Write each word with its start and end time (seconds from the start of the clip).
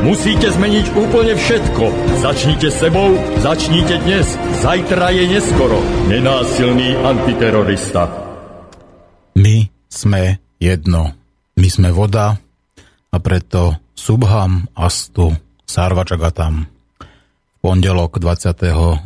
Musíte 0.00 0.48
zmeniť 0.48 0.96
úplne 0.96 1.36
všetko. 1.36 1.84
Začnite 2.24 2.72
sebou, 2.72 3.12
začnite 3.44 4.00
dnes. 4.00 4.24
Zajtra 4.64 5.12
je 5.12 5.24
neskoro. 5.28 5.76
Nenásilný 6.08 6.96
antiterorista. 7.04 8.08
My 9.36 9.68
sme 9.92 10.40
jedno. 10.56 11.12
My 11.60 11.68
sme 11.68 11.92
voda 11.92 12.32
a 13.12 13.16
preto 13.20 13.76
Subham 13.92 14.64
Astu 14.72 15.36
Sarvačagatam. 15.68 16.64
V 16.64 17.56
pondelok 17.60 18.16
29. 18.16 19.04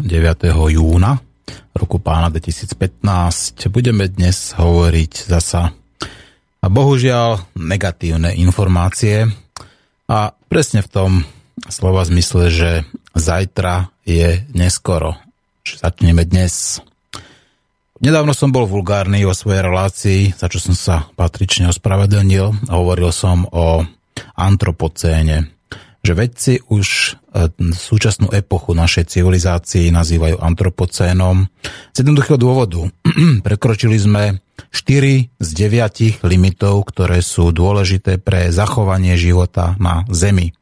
júna 0.71 1.19
roku 1.74 1.99
pána 1.99 2.30
2015 2.30 3.66
budeme 3.66 4.07
dnes 4.07 4.55
hovoriť 4.55 5.13
zasa 5.27 5.74
a 6.63 6.66
bohužiaľ 6.71 7.59
negatívne 7.59 8.30
informácie 8.38 9.43
a 10.09 10.37
presne 10.52 10.85
v 10.85 10.93
tom 10.93 11.10
slova 11.69 12.05
zmysle, 12.05 12.52
že 12.52 12.71
zajtra 13.16 13.88
je 14.05 14.45
neskoro. 14.52 15.16
Že 15.65 15.74
začneme 15.80 16.29
dnes. 16.29 16.85
Nedávno 18.05 18.37
som 18.37 18.52
bol 18.52 18.69
vulgárny 18.69 19.24
o 19.24 19.33
svojej 19.33 19.65
relácii, 19.65 20.21
za 20.37 20.52
čo 20.52 20.61
som 20.61 20.77
sa 20.77 21.09
patrične 21.16 21.73
ospravedlnil. 21.73 22.69
Hovoril 22.69 23.09
som 23.15 23.49
o 23.49 23.80
antropocéne, 24.37 25.49
že 26.05 26.13
vedci 26.13 26.61
už 26.68 26.87
e, 26.87 27.49
súčasnú 27.73 28.29
epochu 28.29 28.77
našej 28.77 29.09
civilizácii 29.09 29.89
nazývajú 29.89 30.37
antropocénom. 30.37 31.49
Z 31.96 32.05
jednoduchého 32.05 32.37
dôvodu 32.37 32.85
prekročili 33.46 33.96
sme 33.96 34.43
4 34.71 35.30
z 35.41 35.49
9 35.55 36.24
limitov, 36.27 36.87
ktoré 36.91 37.23
sú 37.23 37.51
dôležité 37.55 38.19
pre 38.19 38.51
zachovanie 38.55 39.19
života 39.19 39.79
na 39.79 40.07
Zemi. 40.11 40.55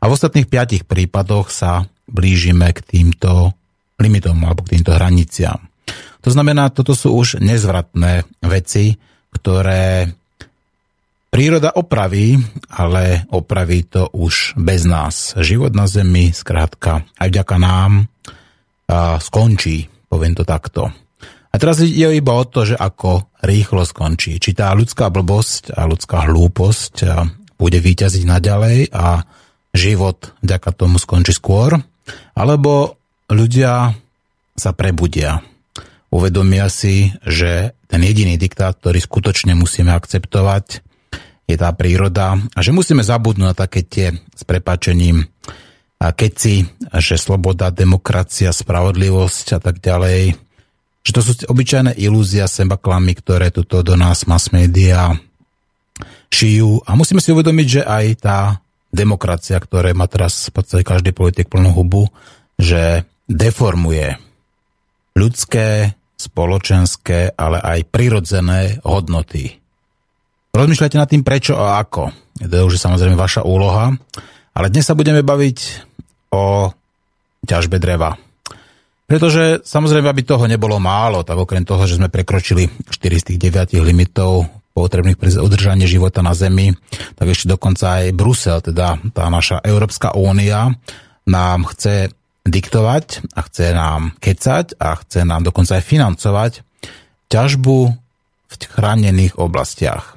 A 0.00 0.08
v 0.08 0.14
ostatných 0.14 0.48
5 0.48 0.84
prípadoch 0.88 1.48
sa 1.52 1.88
blížime 2.06 2.70
k 2.76 2.80
týmto 2.84 3.56
limitom 3.96 4.36
alebo 4.44 4.62
k 4.62 4.76
týmto 4.76 4.92
hraniciam. 4.92 5.58
To 6.20 6.28
znamená, 6.28 6.74
toto 6.74 6.92
sú 6.92 7.14
už 7.16 7.38
nezvratné 7.40 8.26
veci, 8.44 8.98
ktoré 9.32 10.10
Príroda 11.26 11.74
opraví, 11.76 12.40
ale 12.72 13.28
opraví 13.28 13.84
to 13.84 14.08
už 14.08 14.56
bez 14.56 14.88
nás. 14.88 15.36
Život 15.36 15.76
na 15.76 15.84
Zemi, 15.84 16.32
skrátka, 16.32 17.04
aj 17.20 17.28
vďaka 17.28 17.56
nám 17.60 18.08
skončí, 19.20 19.84
poviem 20.08 20.32
to 20.32 20.48
takto. 20.48 20.88
A 21.56 21.60
teraz 21.60 21.80
je 21.80 22.04
iba 22.04 22.36
o 22.36 22.44
to, 22.44 22.68
že 22.68 22.76
ako 22.76 23.32
rýchlo 23.40 23.88
skončí. 23.88 24.36
Či 24.36 24.52
tá 24.52 24.76
ľudská 24.76 25.08
blbosť 25.08 25.72
a 25.72 25.88
ľudská 25.88 26.28
hlúposť 26.28 26.94
bude 27.56 27.80
výťaziť 27.80 28.28
naďalej 28.28 28.92
a 28.92 29.24
život 29.72 30.36
vďaka 30.44 30.68
tomu 30.76 31.00
skončí 31.00 31.32
skôr, 31.32 31.80
alebo 32.36 33.00
ľudia 33.32 33.96
sa 34.52 34.76
prebudia. 34.76 35.40
Uvedomia 36.12 36.68
si, 36.68 37.16
že 37.24 37.72
ten 37.88 38.04
jediný 38.04 38.36
diktát, 38.36 38.76
ktorý 38.76 39.00
skutočne 39.00 39.56
musíme 39.56 39.96
akceptovať, 39.96 40.84
je 41.48 41.56
tá 41.56 41.72
príroda 41.72 42.36
a 42.52 42.58
že 42.60 42.76
musíme 42.76 43.00
zabudnúť 43.00 43.48
na 43.48 43.56
také 43.56 43.80
tie 43.80 44.12
s 44.12 44.44
prepačením 44.44 45.24
keci, 45.96 46.68
že 47.00 47.16
sloboda, 47.16 47.72
demokracia, 47.72 48.52
spravodlivosť 48.52 49.56
a 49.56 49.60
tak 49.64 49.80
ďalej, 49.80 50.36
že 51.06 51.14
to 51.14 51.22
sú 51.22 51.32
obyčajné 51.46 51.94
ilúzia, 52.02 52.50
seba 52.50 52.74
klamy, 52.74 53.14
ktoré 53.14 53.54
tuto 53.54 53.86
do 53.86 53.94
nás 53.94 54.26
mass 54.26 54.50
media 54.50 55.14
šijú 56.34 56.82
a 56.82 56.98
musíme 56.98 57.22
si 57.22 57.30
uvedomiť, 57.30 57.66
že 57.70 57.82
aj 57.86 58.04
tá 58.18 58.58
demokracia, 58.90 59.62
ktoré 59.62 59.94
má 59.94 60.10
teraz 60.10 60.50
v 60.50 60.58
podstate 60.58 60.82
každý 60.82 61.14
politik 61.14 61.46
plnú 61.46 61.70
hubu, 61.70 62.10
že 62.58 63.06
deformuje 63.30 64.18
ľudské, 65.14 65.94
spoločenské, 66.18 67.38
ale 67.38 67.62
aj 67.62 67.86
prirodzené 67.86 68.82
hodnoty. 68.82 69.62
Rozmýšľajte 70.56 70.96
nad 70.98 71.06
tým 71.06 71.22
prečo 71.22 71.54
a 71.54 71.78
ako. 71.78 72.10
To 72.42 72.54
je 72.56 72.66
už 72.66 72.80
samozrejme 72.80 73.14
vaša 73.14 73.46
úloha. 73.46 73.94
Ale 74.56 74.72
dnes 74.72 74.88
sa 74.88 74.96
budeme 74.96 75.20
baviť 75.20 75.58
o 76.32 76.72
ťažbe 77.44 77.76
dreva. 77.76 78.16
Pretože 79.06 79.62
samozrejme, 79.62 80.10
aby 80.10 80.26
toho 80.26 80.50
nebolo 80.50 80.82
málo, 80.82 81.22
tak 81.22 81.38
okrem 81.38 81.62
toho, 81.62 81.86
že 81.86 81.96
sme 81.96 82.10
prekročili 82.10 82.66
4 82.90 83.22
z 83.22 83.24
tých 83.32 83.38
9 83.38 83.78
limitov 83.86 84.50
potrebných 84.76 85.16
pre 85.16 85.32
udržanie 85.32 85.88
života 85.88 86.20
na 86.20 86.36
Zemi, 86.36 86.74
tak 87.16 87.32
ešte 87.32 87.48
dokonca 87.48 88.02
aj 88.02 88.12
Brusel, 88.12 88.60
teda 88.60 89.00
tá 89.16 89.24
naša 89.32 89.64
Európska 89.64 90.12
únia, 90.12 90.74
nám 91.24 91.70
chce 91.72 92.12
diktovať 92.46 93.34
a 93.34 93.40
chce 93.46 93.66
nám 93.72 94.14
kecať 94.20 94.78
a 94.78 94.94
chce 95.00 95.26
nám 95.26 95.42
dokonca 95.48 95.80
aj 95.80 95.84
financovať 95.86 96.52
ťažbu 97.26 97.78
v 98.46 98.54
chránených 98.70 99.34
oblastiach. 99.40 100.14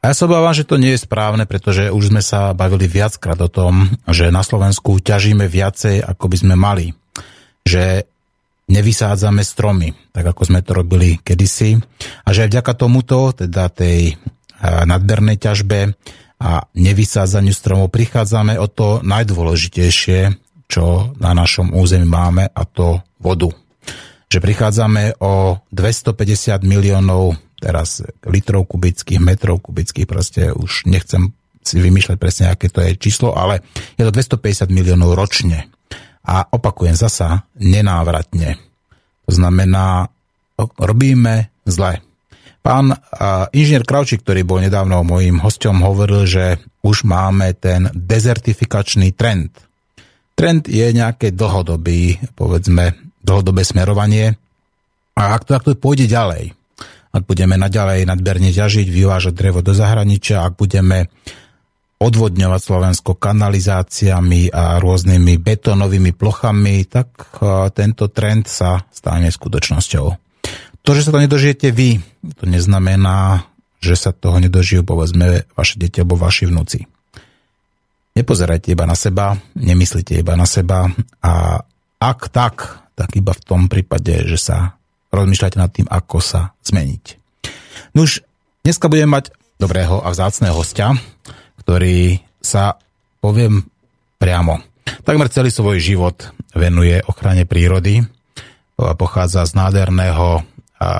A 0.00 0.08
ja 0.08 0.14
sa 0.16 0.24
obávam, 0.24 0.56
že 0.56 0.64
to 0.64 0.80
nie 0.80 0.96
je 0.96 1.04
správne, 1.04 1.44
pretože 1.44 1.92
už 1.92 2.08
sme 2.08 2.24
sa 2.24 2.56
bavili 2.56 2.88
viackrát 2.88 3.36
o 3.36 3.52
tom, 3.52 3.84
že 4.08 4.32
na 4.32 4.40
Slovensku 4.40 4.96
ťažíme 4.96 5.44
viacej, 5.44 6.00
ako 6.00 6.24
by 6.24 6.36
sme 6.40 6.54
mali. 6.56 6.96
Že 7.68 8.08
nevysádzame 8.70 9.42
stromy, 9.42 9.90
tak 10.14 10.30
ako 10.30 10.46
sme 10.46 10.62
to 10.62 10.78
robili 10.78 11.18
kedysi. 11.18 11.82
A 12.24 12.28
že 12.30 12.46
aj 12.46 12.50
vďaka 12.54 12.72
tomuto, 12.78 13.34
teda 13.34 13.66
tej 13.68 14.14
nadbernej 14.62 15.42
ťažbe 15.42 15.98
a 16.40 16.50
nevysádzaniu 16.72 17.52
stromov 17.52 17.90
prichádzame 17.90 18.56
o 18.56 18.70
to 18.70 19.02
najdôležitejšie, 19.02 20.38
čo 20.70 21.12
na 21.18 21.34
našom 21.34 21.74
území 21.74 22.06
máme, 22.06 22.46
a 22.46 22.62
to 22.62 23.02
vodu. 23.18 23.50
Že 24.30 24.38
prichádzame 24.38 25.18
o 25.18 25.58
250 25.74 26.62
miliónov 26.62 27.34
teraz 27.58 28.00
litrov 28.24 28.64
kubických, 28.70 29.20
metrov 29.20 29.60
kubických, 29.60 30.06
proste 30.08 30.54
už 30.54 30.86
nechcem 30.86 31.34
si 31.60 31.76
vymýšľať 31.76 32.16
presne, 32.16 32.44
aké 32.48 32.72
to 32.72 32.80
je 32.80 32.96
číslo, 32.96 33.36
ale 33.36 33.60
je 34.00 34.08
to 34.08 34.14
250 34.14 34.72
miliónov 34.72 35.12
ročne. 35.12 35.68
A 36.26 36.44
opakujem 36.48 36.96
zasa, 36.96 37.48
nenávratne. 37.56 38.60
To 39.24 39.32
znamená, 39.32 40.10
robíme 40.76 41.48
zle. 41.64 42.04
Pán 42.60 42.92
inžinier 43.56 43.88
Kraučík, 43.88 44.20
ktorý 44.20 44.44
bol 44.44 44.60
nedávno 44.60 45.00
môjim 45.00 45.40
hostom, 45.40 45.80
hovoril, 45.80 46.28
že 46.28 46.60
už 46.84 47.08
máme 47.08 47.56
ten 47.56 47.88
dezertifikačný 47.96 49.16
trend. 49.16 49.48
Trend 50.36 50.68
je 50.68 50.84
nejaké 50.92 51.32
dlhodobý, 51.32 52.20
povedzme, 52.36 52.96
dlhodobé 53.24 53.64
smerovanie. 53.64 54.36
A 55.16 55.36
ak 55.36 55.48
to, 55.48 55.56
ak 55.56 55.64
to 55.64 55.76
pôjde 55.76 56.08
ďalej, 56.08 56.52
ak 57.10 57.22
budeme 57.26 57.56
naďalej 57.56 58.08
nadberne 58.08 58.52
ťažiť, 58.52 58.86
vyvážať 58.88 59.34
drevo 59.36 59.60
do 59.60 59.72
zahraničia, 59.72 60.44
ak 60.44 60.56
budeme 60.56 61.08
odvodňovať 62.00 62.60
Slovensko 62.64 63.20
kanalizáciami 63.20 64.48
a 64.48 64.80
rôznymi 64.80 65.36
betónovými 65.36 66.16
plochami, 66.16 66.88
tak 66.88 67.36
tento 67.76 68.08
trend 68.08 68.48
sa 68.48 68.80
stane 68.88 69.28
skutočnosťou. 69.28 70.06
To, 70.80 70.90
že 70.96 71.04
sa 71.04 71.12
to 71.12 71.20
nedožijete 71.20 71.68
vy, 71.68 72.00
to 72.40 72.48
neznamená, 72.48 73.44
že 73.84 74.00
sa 74.00 74.16
toho 74.16 74.40
nedožijú, 74.40 74.80
povedzme, 74.80 75.44
vaše 75.52 75.76
deti 75.76 76.00
alebo 76.00 76.16
vaši 76.16 76.48
vnúci. 76.48 76.88
Nepozerajte 78.16 78.72
iba 78.72 78.88
na 78.88 78.96
seba, 78.96 79.36
nemyslite 79.52 80.16
iba 80.16 80.40
na 80.40 80.48
seba 80.48 80.88
a 81.20 81.60
ak 82.00 82.20
tak, 82.32 82.80
tak 82.96 83.12
iba 83.12 83.36
v 83.36 83.44
tom 83.44 83.68
prípade, 83.68 84.24
že 84.24 84.40
sa 84.40 84.80
rozmýšľate 85.12 85.56
nad 85.60 85.68
tým, 85.68 85.84
ako 85.84 86.16
sa 86.24 86.56
zmeniť. 86.64 87.04
No 87.92 88.08
už 88.08 88.24
dneska 88.64 88.88
budeme 88.88 89.20
mať 89.20 89.36
dobrého 89.60 90.00
a 90.00 90.08
vzácného 90.08 90.56
hostia, 90.56 90.96
ktorý 91.60 92.24
sa, 92.40 92.80
poviem 93.20 93.68
priamo, 94.16 94.64
takmer 95.04 95.28
celý 95.28 95.52
svoj 95.52 95.78
život 95.78 96.32
venuje 96.56 96.98
ochrane 97.04 97.44
prírody, 97.44 98.04
pochádza 98.76 99.44
z 99.44 99.52
nádherného 99.54 100.40
a 100.80 100.90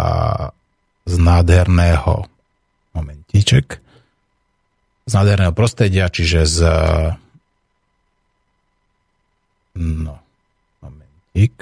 z 1.08 1.14
nádherného 1.16 2.28
momentíček, 2.92 3.80
z 5.08 5.12
nádherného 5.16 5.56
prostredia, 5.56 6.12
čiže 6.12 6.40
z 6.44 6.58
no, 9.80 10.20
momentík, 10.84 11.56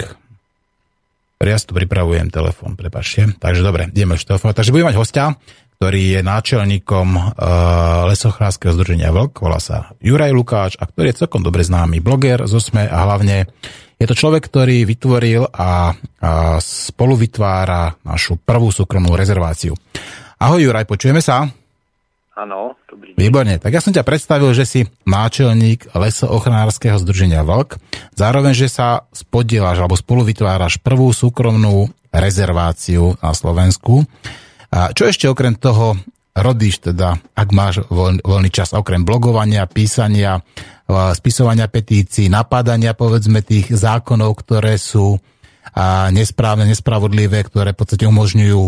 Ja 1.39 1.56
si 1.56 1.71
tu 1.71 1.79
pripravujem 1.79 2.35
telefón, 2.35 2.75
prepačte. 2.75 3.31
Takže 3.39 3.62
dobre, 3.62 3.87
ideme 3.94 4.19
už 4.19 4.27
telefónovať. 4.27 4.59
Takže 4.59 4.75
budeme 4.75 4.91
mať 4.91 4.99
hostia, 4.99 5.39
ktorý 5.79 6.19
je 6.19 6.21
náčelníkom 6.27 7.09
uh, 7.15 7.23
Lesochránskeho 8.11 8.75
združenia 8.75 9.15
Vlk, 9.15 9.39
volá 9.39 9.63
sa 9.63 9.95
Juraj 10.03 10.35
Lukáč 10.35 10.75
a 10.75 10.91
ktorý 10.91 11.15
je 11.15 11.23
celkom 11.23 11.47
dobre 11.47 11.63
známy 11.63 12.03
bloger 12.03 12.51
z 12.51 12.53
OSME 12.59 12.91
a 12.91 13.07
hlavne 13.07 13.47
je 13.95 14.07
to 14.11 14.19
človek, 14.19 14.43
ktorý 14.43 14.83
vytvoril 14.83 15.47
a, 15.47 15.95
a 15.95 16.59
spolu 16.59 17.15
vytvára 17.15 17.95
našu 18.03 18.43
prvú 18.43 18.75
súkromnú 18.75 19.15
rezerváciu. 19.15 19.79
Ahoj 20.43 20.67
Juraj, 20.67 20.83
počujeme 20.83 21.23
sa? 21.23 21.47
Áno, 22.35 22.75
dobrý 22.91 23.15
deň. 23.15 23.23
Výborne, 23.23 23.55
tak 23.63 23.71
ja 23.71 23.79
som 23.79 23.95
ťa 23.95 24.03
predstavil, 24.03 24.51
že 24.59 24.67
si 24.67 24.81
náčelník 25.07 25.95
lesoochránskeho 25.95 26.99
združenia 26.99 27.47
Vlk, 27.47 27.79
zároveň, 28.19 28.51
že 28.51 28.67
sa 28.67 29.07
spodieláš 29.15 29.79
alebo 29.79 29.95
spolu 29.95 30.27
vytváraš 30.27 30.83
prvú 30.83 31.15
súkromnú 31.15 31.87
rezerváciu 32.11 33.15
na 33.23 33.31
Slovensku. 33.31 34.03
A 34.69 34.93
čo 34.93 35.09
ešte 35.09 35.29
okrem 35.29 35.56
toho 35.56 35.97
robíš 36.38 36.85
teda, 36.85 37.19
ak 37.35 37.49
máš 37.50 37.82
voľ, 37.91 38.23
voľný 38.23 38.50
čas, 38.53 38.70
okrem 38.76 39.03
blogovania, 39.03 39.67
písania, 39.67 40.38
spisovania 40.88 41.67
petícií, 41.67 42.31
napádania 42.31 42.94
povedzme 42.94 43.43
tých 43.43 43.75
zákonov, 43.75 44.38
ktoré 44.44 44.79
sú 44.79 45.19
nesprávne, 46.15 46.65
nespravodlivé, 46.70 47.44
ktoré 47.44 47.75
v 47.75 47.79
podstate 47.81 48.05
umožňujú 48.09 48.62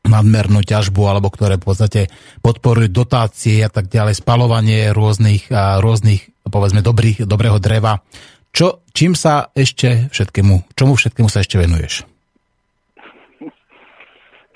nadmernú 0.00 0.64
ťažbu 0.64 1.02
alebo 1.04 1.28
ktoré 1.28 1.60
v 1.60 1.64
podstate 1.64 2.02
podporujú 2.40 2.88
dotácie 2.88 3.60
a 3.60 3.70
tak 3.70 3.92
ďalej, 3.92 4.20
spalovanie 4.20 4.96
rôznych, 4.96 5.52
rôznych 5.52 6.32
povedzme 6.48 6.80
dobrých, 6.82 7.28
dobrého 7.28 7.60
dreva. 7.62 8.02
Čo, 8.50 8.82
čím 8.90 9.14
sa 9.14 9.54
ešte 9.54 10.10
všetkému, 10.10 10.74
čomu 10.74 10.98
všetkému 10.98 11.28
sa 11.30 11.44
ešte 11.44 11.60
venuješ? 11.60 12.09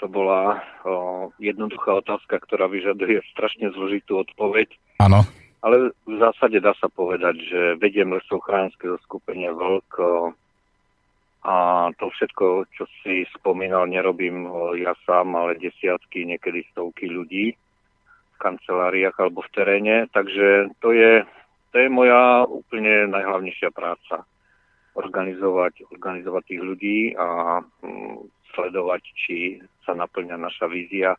To 0.04 0.12
bola 0.12 0.60
o, 0.84 1.32
jednoduchá 1.40 2.04
otázka, 2.04 2.36
ktorá 2.44 2.68
vyžaduje 2.68 3.24
strašne 3.32 3.72
zložitú 3.72 4.20
odpoveď. 4.20 4.68
Áno. 5.00 5.24
Ale 5.64 5.96
v 6.04 6.20
zásade 6.20 6.60
dá 6.60 6.76
sa 6.76 6.92
povedať, 6.92 7.40
že 7.40 7.60
vediem 7.80 8.12
lesochránske 8.12 9.00
skupenie 9.08 9.48
Vlk 9.48 9.92
o, 10.04 10.36
a 11.48 11.56
to 11.96 12.12
všetko, 12.12 12.68
čo 12.76 12.84
si 13.00 13.24
spomínal, 13.32 13.88
nerobím 13.88 14.44
o, 14.44 14.76
ja 14.76 14.92
sám, 15.08 15.40
ale 15.40 15.56
desiatky, 15.56 16.28
niekedy 16.28 16.68
stovky 16.76 17.08
ľudí 17.08 17.56
v 17.56 18.36
kanceláriách 18.44 19.16
alebo 19.16 19.40
v 19.40 19.52
teréne. 19.56 19.96
Takže 20.12 20.76
to 20.84 20.92
je, 20.92 21.24
to 21.72 21.76
je 21.80 21.88
moja 21.88 22.44
úplne 22.44 23.08
najhlavnejšia 23.08 23.72
práca 23.72 24.28
organizovať, 25.00 25.88
organizovať 25.96 26.42
tých 26.44 26.60
ľudí 26.60 26.98
a 27.16 27.60
mm, 27.64 28.33
sledovať, 28.54 29.02
či 29.14 29.60
sa 29.84 29.92
naplňa 29.92 30.38
naša 30.38 30.66
vízia, 30.70 31.18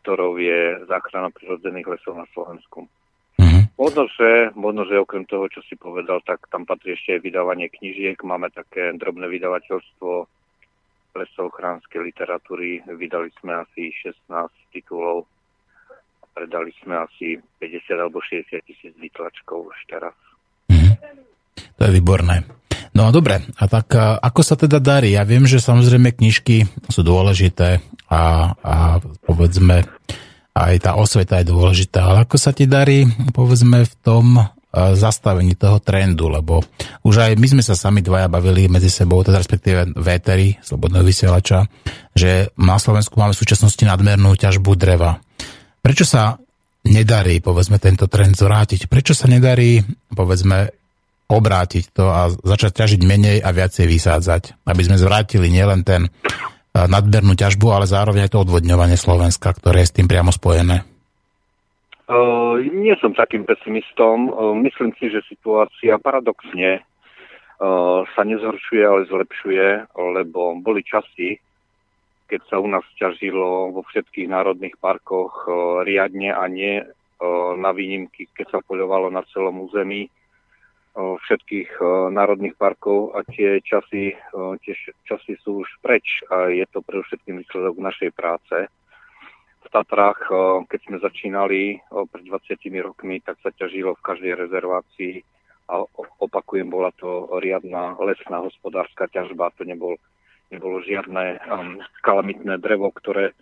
ktorou 0.00 0.38
je 0.40 0.86
záchrana 0.86 1.34
prírodzených 1.34 1.98
lesov 1.98 2.16
na 2.16 2.26
Slovensku. 2.32 2.88
Mm-hmm. 3.36 3.76
Možno, 3.76 4.08
že, 4.16 4.52
možno, 4.56 4.88
že 4.88 5.00
okrem 5.00 5.28
toho, 5.28 5.48
čo 5.52 5.60
si 5.68 5.76
povedal, 5.76 6.24
tak 6.24 6.48
tam 6.48 6.64
patrí 6.64 6.96
ešte 6.96 7.16
aj 7.16 7.24
vydávanie 7.24 7.68
knižiek. 7.68 8.16
Máme 8.24 8.48
také 8.52 8.92
drobné 8.96 9.28
vydavateľstvo 9.28 10.12
lesov 11.16 11.46
chránskej 11.56 12.00
literatúry. 12.12 12.84
Vydali 12.84 13.32
sme 13.40 13.64
asi 13.64 13.92
16 14.04 14.52
titulov. 14.72 15.24
Predali 16.36 16.72
sme 16.84 17.00
asi 17.00 17.40
50 17.60 17.96
alebo 17.96 18.20
60 18.20 18.60
tisíc 18.68 18.92
výtlačkov 19.00 19.72
už 19.72 19.78
teraz. 19.88 20.16
Mm-hmm. 20.68 20.96
To 21.76 21.82
je 21.88 21.92
výborné. 21.92 22.65
No 22.96 23.12
dobre, 23.12 23.44
a 23.60 23.64
tak 23.68 23.92
ako 24.24 24.40
sa 24.40 24.56
teda 24.56 24.80
darí? 24.80 25.12
Ja 25.12 25.28
viem, 25.28 25.44
že 25.44 25.60
samozrejme 25.60 26.16
knižky 26.16 26.64
sú 26.88 27.04
dôležité 27.04 27.84
a, 28.08 28.56
a 28.56 29.04
povedzme 29.28 29.84
aj 30.56 30.74
tá 30.80 30.96
osveta 30.96 31.44
je 31.44 31.52
dôležitá, 31.52 32.08
ale 32.08 32.24
ako 32.24 32.40
sa 32.40 32.56
ti 32.56 32.64
darí 32.64 33.04
povedzme 33.36 33.84
v 33.84 33.94
tom 34.00 34.40
zastavení 34.72 35.56
toho 35.60 35.76
trendu, 35.80 36.32
lebo 36.32 36.64
už 37.04 37.28
aj 37.28 37.32
my 37.36 37.46
sme 37.52 37.62
sa 37.64 37.76
sami 37.76 38.00
dvaja 38.00 38.32
bavili 38.32 38.64
medzi 38.68 38.88
sebou, 38.88 39.20
teda 39.20 39.44
respektíve 39.44 39.92
véteri, 39.96 40.56
slobodného 40.64 41.04
vysielača, 41.04 41.68
že 42.16 42.48
na 42.56 42.80
Slovensku 42.80 43.16
máme 43.20 43.36
v 43.36 43.40
súčasnosti 43.44 43.84
nadmernú 43.84 44.36
ťažbu 44.36 44.72
dreva. 44.76 45.20
Prečo 45.84 46.08
sa 46.08 46.40
nedarí, 46.88 47.44
povedzme, 47.44 47.76
tento 47.76 48.08
trend 48.08 48.36
zvrátiť? 48.36 48.88
Prečo 48.88 49.12
sa 49.12 49.28
nedarí, 49.28 49.84
povedzme, 50.12 50.72
obrátiť 51.26 51.84
to 51.90 52.06
a 52.06 52.30
začať 52.30 52.72
ťažiť 52.82 53.00
menej 53.02 53.38
a 53.42 53.50
viacej 53.50 53.86
vysádzať. 53.90 54.62
Aby 54.62 54.82
sme 54.86 55.00
zvrátili 55.00 55.50
nielen 55.50 55.82
ten 55.82 56.06
e, 56.06 56.10
nadbernú 56.74 57.34
ťažbu, 57.34 57.66
ale 57.74 57.90
zároveň 57.90 58.30
aj 58.30 58.32
to 58.34 58.42
odvodňovanie 58.46 58.94
Slovenska, 58.94 59.50
ktoré 59.50 59.82
je 59.82 59.90
s 59.90 59.96
tým 59.98 60.06
priamo 60.06 60.30
spojené. 60.30 60.86
Uh, 62.06 62.62
nie 62.62 62.94
som 63.02 63.10
takým 63.10 63.42
pesimistom. 63.42 64.30
Uh, 64.30 64.54
myslím 64.62 64.94
si, 64.94 65.10
že 65.10 65.26
situácia 65.26 65.98
paradoxne 65.98 66.78
uh, 66.78 68.06
sa 68.14 68.22
nezhoršuje, 68.22 68.82
ale 68.86 69.10
zlepšuje, 69.10 69.90
lebo 69.98 70.54
boli 70.62 70.86
časy, 70.86 71.42
keď 72.30 72.40
sa 72.46 72.62
u 72.62 72.70
nás 72.70 72.86
ťažilo 72.94 73.74
vo 73.74 73.82
všetkých 73.90 74.30
národných 74.30 74.78
parkoch 74.78 75.46
riadne 75.86 76.34
a 76.34 76.42
nie 76.50 76.82
na 77.54 77.70
výnimky, 77.70 78.26
keď 78.34 78.50
sa 78.50 78.60
poľovalo 78.66 79.14
na 79.14 79.22
celom 79.30 79.62
území 79.62 80.10
všetkých 80.96 81.76
národných 82.08 82.56
parkov 82.56 83.12
a 83.12 83.20
tie 83.28 83.60
časy, 83.60 84.16
tie 84.64 84.74
časy 85.04 85.36
sú 85.44 85.60
už 85.60 85.68
preč 85.84 86.24
a 86.32 86.48
je 86.48 86.64
to 86.72 86.80
pre 86.80 87.04
všetkým 87.04 87.44
výsledok 87.44 87.76
našej 87.76 88.10
práce. 88.16 88.72
V 89.60 89.68
Tatrách, 89.68 90.32
keď 90.72 90.80
sme 90.88 90.96
začínali 90.96 91.84
pred 91.92 92.24
20 92.24 92.56
rokmi, 92.80 93.20
tak 93.20 93.36
sa 93.44 93.52
ťažilo 93.52 93.92
v 93.92 94.04
každej 94.08 94.32
rezervácii 94.40 95.20
a 95.68 95.82
opakujem, 96.22 96.70
bola 96.70 96.94
to 96.94 97.26
riadna 97.42 97.98
lesná 97.98 98.38
hospodárska 98.38 99.10
ťažba, 99.10 99.50
to 99.58 99.66
nebol, 99.66 99.98
nebolo 100.54 100.78
žiadne 100.86 101.42
um, 101.50 101.82
kalamitné 102.06 102.54
drevo, 102.62 102.94
ktoré, 102.94 103.34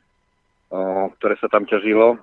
ktoré 1.21 1.35
sa 1.37 1.53
tam 1.53 1.69
ťažilo. 1.69 2.17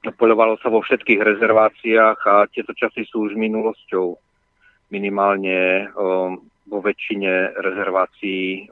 Poľovalo 0.00 0.56
sa 0.62 0.70
vo 0.72 0.80
všetkých 0.80 1.20
rezerváciách 1.20 2.18
a 2.24 2.48
tieto 2.48 2.72
časy 2.72 3.04
sú 3.04 3.28
už 3.28 3.36
minulosťou 3.36 4.29
minimálne 4.90 5.90
vo 6.70 6.78
väčšine 6.82 7.58
rezervácií 7.58 8.70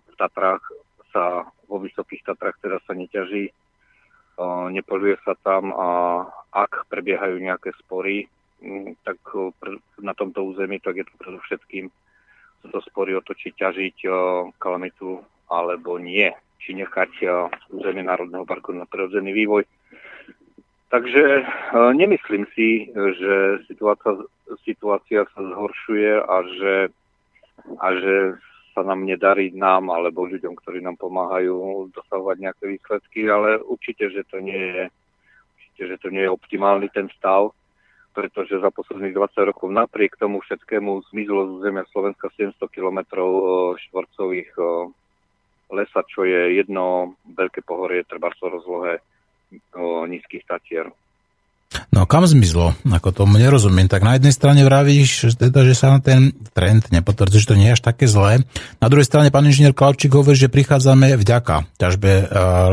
v 0.00 0.14
Tatrách 0.16 0.64
sa, 1.12 1.48
vo 1.68 1.80
Vysokých 1.80 2.24
Tatrách 2.26 2.58
teda 2.60 2.80
sa 2.84 2.92
neťaží, 2.92 3.52
nepoluje 4.74 5.16
sa 5.22 5.38
tam 5.40 5.70
a 5.72 5.88
ak 6.50 6.90
prebiehajú 6.90 7.38
nejaké 7.38 7.70
spory, 7.84 8.26
tak 9.04 9.20
na 10.00 10.16
tomto 10.16 10.42
území, 10.42 10.80
tak 10.80 10.96
je 11.00 11.06
to 11.06 11.14
predovšetkým 11.20 11.86
to 12.64 12.80
spory 12.88 13.12
o 13.12 13.20
to, 13.20 13.36
či 13.36 13.52
ťažiť 13.52 14.08
kalamitu 14.56 15.20
alebo 15.52 16.00
nie, 16.00 16.32
či 16.56 16.72
nechať 16.72 17.28
územie 17.68 18.00
Národného 18.00 18.48
parku 18.48 18.72
na 18.72 18.88
prirodzený 18.88 19.36
vývoj. 19.36 19.68
Takže 20.94 21.42
nemyslím 21.98 22.46
si, 22.54 22.86
že 22.94 23.66
situácia 23.66 24.14
situácia 24.62 25.26
sa 25.34 25.40
zhoršuje 25.42 26.22
a 26.22 26.36
že, 26.54 26.76
a 27.82 27.86
že 27.98 28.14
sa 28.78 28.86
nám 28.86 29.02
nedarí 29.02 29.50
nám 29.50 29.90
alebo 29.90 30.30
ľuďom, 30.30 30.54
ktorí 30.54 30.86
nám 30.86 30.94
pomáhajú 31.02 31.90
dosahovať 31.90 32.36
nejaké 32.38 32.64
výsledky, 32.78 33.26
ale 33.26 33.58
určite, 33.66 34.06
že 34.14 34.22
to 34.30 34.38
nie 34.38 34.54
je, 34.54 34.84
určite, 35.58 35.82
že 35.90 35.96
to 35.98 36.08
nie 36.14 36.22
je 36.22 36.30
optimálny 36.30 36.86
ten 36.94 37.10
stav, 37.18 37.50
pretože 38.14 38.62
za 38.62 38.70
posledných 38.70 39.18
20 39.18 39.50
rokov 39.50 39.74
napriek 39.74 40.14
tomu 40.14 40.46
všetkému 40.46 41.10
zmizlo 41.10 41.42
z 41.42 41.50
územia 41.58 41.82
Slovenska 41.90 42.30
700 42.38 42.70
km 42.70 43.02
štvorcových 43.90 44.50
lesa, 45.74 46.00
čo 46.06 46.22
je 46.22 46.62
jedno 46.62 47.18
veľké 47.26 47.66
pohorie, 47.66 48.06
treba 48.06 48.30
so 48.38 48.46
rozlohe 48.46 49.02
nízkych 50.08 50.44
tatier. 50.48 50.90
No 51.90 52.06
kam 52.06 52.26
zmizlo? 52.26 52.74
Ako 52.86 53.10
tomu 53.10 53.38
nerozumiem. 53.38 53.90
Tak 53.90 54.06
na 54.06 54.14
jednej 54.18 54.34
strane 54.34 54.62
vravíš, 54.62 55.34
teda, 55.34 55.66
že 55.66 55.74
sa 55.74 55.98
ten 55.98 56.34
trend 56.54 56.90
nepotvrdzuje, 56.90 57.42
že 57.42 57.50
to 57.50 57.58
nie 57.58 57.70
je 57.70 57.76
až 57.78 57.82
také 57.82 58.06
zlé. 58.06 58.46
Na 58.78 58.86
druhej 58.86 59.06
strane 59.06 59.34
pán 59.34 59.46
inžinier 59.46 59.74
Klavčík 59.74 60.14
hovorí, 60.14 60.38
že 60.38 60.52
prichádzame 60.52 61.18
vďaka 61.18 61.66
ťažbe 61.78 62.10
e, 62.10 62.24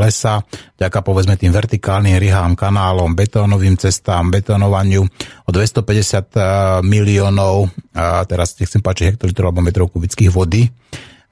lesa, 0.02 0.46
vďaka 0.78 0.98
povedzme 1.02 1.34
tým 1.34 1.50
vertikálnym 1.50 2.18
rihám, 2.18 2.54
kanálom, 2.54 3.14
betónovým 3.18 3.74
cestám, 3.74 4.30
betonovaniu 4.30 5.02
o 5.46 5.50
250 5.50 5.82
e, 5.82 6.42
miliónov, 6.86 7.74
a 7.94 8.22
teraz 8.26 8.54
nechcem 8.58 8.82
páčiť 8.82 9.14
hektolitrov 9.14 9.50
alebo 9.50 9.66
metrov 9.66 9.90
kubických 9.90 10.30
vody 10.30 10.70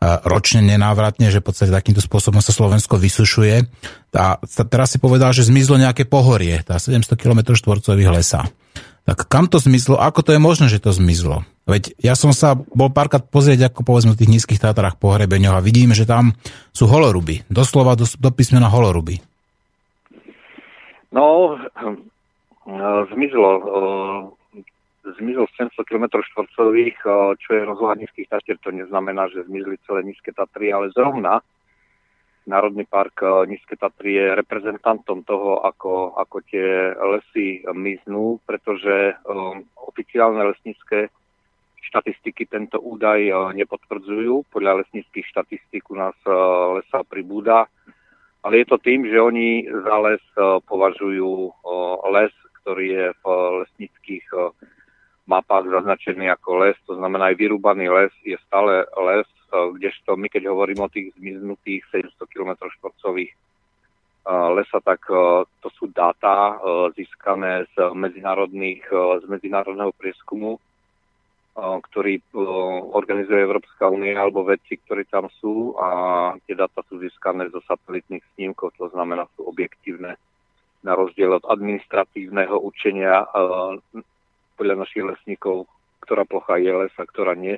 ročne 0.00 0.64
nenávratne, 0.64 1.28
že 1.28 1.44
v 1.44 1.52
podstate 1.52 1.68
takýmto 1.68 2.00
spôsobom 2.00 2.40
sa 2.40 2.56
Slovensko 2.56 2.96
vysušuje. 2.96 3.68
A 4.16 4.40
teraz 4.66 4.96
si 4.96 4.98
povedal, 4.98 5.36
že 5.36 5.44
zmizlo 5.44 5.76
nejaké 5.76 6.08
pohorie, 6.08 6.64
tá 6.64 6.80
700 6.80 7.20
km 7.20 7.52
štvorcových 7.52 8.10
lesa. 8.10 8.48
Tak 9.04 9.28
kam 9.28 9.48
to 9.48 9.60
zmizlo? 9.60 10.00
Ako 10.00 10.24
to 10.24 10.32
je 10.32 10.40
možné, 10.40 10.72
že 10.72 10.80
to 10.80 10.92
zmizlo? 10.92 11.44
Veď 11.68 11.92
ja 12.00 12.16
som 12.16 12.32
sa 12.32 12.56
bol 12.56 12.88
párkrát 12.88 13.22
pozrieť, 13.22 13.68
ako 13.68 13.84
povedzme 13.84 14.16
v 14.16 14.20
tých 14.24 14.32
nízkych 14.32 14.60
Tatrách 14.60 14.96
po 14.96 15.12
hrebeňoch 15.12 15.60
a 15.60 15.64
vidím, 15.64 15.92
že 15.92 16.08
tam 16.08 16.32
sú 16.72 16.88
holoruby. 16.88 17.44
Doslova 17.52 17.94
do, 17.94 18.08
do 18.08 18.30
písmena 18.32 18.72
holoruby. 18.72 19.20
No, 21.10 21.58
zmizlo, 23.12 23.48
zmizlo 25.18 25.48
700 25.56 25.82
km 25.88 26.20
štvorcových, 26.20 26.98
čo 27.40 27.50
je 27.50 27.62
rozloha 27.64 27.98
nízkych 27.98 28.28
Tatier. 28.30 28.60
To 28.62 28.70
neznamená, 28.70 29.26
že 29.32 29.48
zmizli 29.48 29.80
celé 29.88 30.06
nízke 30.06 30.30
Tatry, 30.30 30.70
ale 30.70 30.92
zrovna 30.94 31.40
Národný 32.50 32.88
park 32.88 33.20
Nízke 33.46 33.76
Tatry 33.76 34.16
je 34.16 34.34
reprezentantom 34.34 35.22
toho, 35.22 35.60
ako, 35.62 36.16
ako 36.16 36.36
tie 36.48 36.96
lesy 36.96 37.62
miznú, 37.70 38.40
pretože 38.48 39.14
um, 39.22 39.62
oficiálne 39.76 40.42
lesnícke 40.48 41.12
štatistiky 41.84 42.48
tento 42.48 42.80
údaj 42.80 43.20
uh, 43.28 43.52
nepotvrdzujú. 43.52 44.50
Podľa 44.50 44.82
lesníckých 44.82 45.26
štatistík 45.30 45.94
u 45.94 46.00
nás 46.00 46.16
uh, 46.24 46.80
lesa 46.80 47.04
pribúda. 47.04 47.68
Ale 48.40 48.64
je 48.64 48.66
to 48.72 48.80
tým, 48.80 49.04
že 49.04 49.20
oni 49.20 49.68
za 49.68 49.96
les 50.00 50.24
uh, 50.40 50.58
považujú 50.64 51.52
les, 52.10 52.32
ktorý 52.64 52.86
je 52.88 53.06
v 53.20 53.24
lesníckých 53.64 54.24
mapách 55.30 55.70
zaznačený 55.70 56.26
ako 56.34 56.66
les, 56.66 56.76
to 56.90 56.98
znamená 56.98 57.30
aj 57.30 57.38
vyrúbaný 57.38 57.86
les 57.86 58.12
je 58.26 58.34
stále 58.50 58.82
les, 58.82 59.28
kdežto 59.50 60.18
my 60.18 60.26
keď 60.26 60.50
hovorím 60.50 60.82
o 60.82 60.92
tých 60.92 61.14
zmiznutých 61.14 61.86
700 61.94 62.18
km 62.26 62.58
štvorcových 62.66 63.30
lesa, 64.30 64.78
tak 64.84 65.00
to 65.64 65.68
sú 65.74 65.88
dáta 65.90 66.60
získané 66.94 67.66
z, 67.72 67.94
medzinárodných, 67.96 68.84
z 69.22 69.24
medzinárodného 69.26 69.90
prieskumu, 69.96 70.60
ktorý 71.58 72.22
organizuje 72.94 73.40
Európska 73.42 73.90
únia 73.90 74.20
alebo 74.20 74.46
vedci, 74.46 74.78
ktorí 74.86 75.08
tam 75.10 75.26
sú. 75.40 75.74
A 75.80 75.88
tie 76.46 76.54
dáta 76.54 76.84
sú 76.86 77.00
získané 77.00 77.48
zo 77.50 77.58
satelitných 77.64 78.22
snímkov, 78.36 78.76
to 78.78 78.92
znamená 78.92 79.26
sú 79.34 79.48
objektívne 79.48 80.14
na 80.84 80.92
rozdiel 80.94 81.40
od 81.40 81.44
administratívneho 81.48 82.60
učenia 82.60 83.24
podľa 84.60 84.84
našich 84.84 85.00
lesníkov, 85.00 85.64
ktorá 86.04 86.28
plocha 86.28 86.60
je 86.60 86.68
les 86.68 86.92
a 87.00 87.08
ktorá 87.08 87.32
nie, 87.32 87.56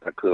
tak 0.00 0.24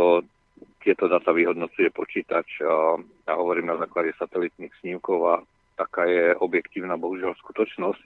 tieto 0.87 1.11
data 1.11 1.35
vyhodnocuje 1.35 1.91
počítač 1.91 2.63
a 2.63 2.95
ja 3.27 3.35
hovorím 3.35 3.75
na 3.75 3.77
základe 3.83 4.15
satelitných 4.15 4.71
snímkov 4.79 5.19
a 5.27 5.35
taká 5.75 6.07
je 6.07 6.39
objektívna 6.39 6.95
bohužiaľ 6.95 7.35
skutočnosť. 7.43 8.03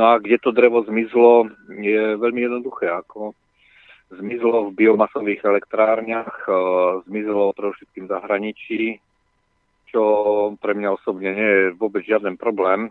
No 0.00 0.16
a 0.16 0.16
kde 0.16 0.40
to 0.40 0.48
drevo 0.48 0.80
zmizlo, 0.88 1.52
je 1.68 2.16
veľmi 2.16 2.40
jednoduché. 2.40 2.88
Ako 2.88 3.36
zmizlo 4.16 4.72
v 4.72 4.80
biomasových 4.80 5.44
elektrárniach, 5.44 6.48
zmizlo 7.04 7.52
pre 7.52 7.68
všetkým 7.76 8.08
zahraničí, 8.08 8.96
čo 9.92 10.02
pre 10.56 10.72
mňa 10.72 10.88
osobne 10.96 11.36
nie 11.36 11.50
je 11.52 11.64
vôbec 11.76 12.00
žiaden 12.06 12.40
problém. 12.40 12.88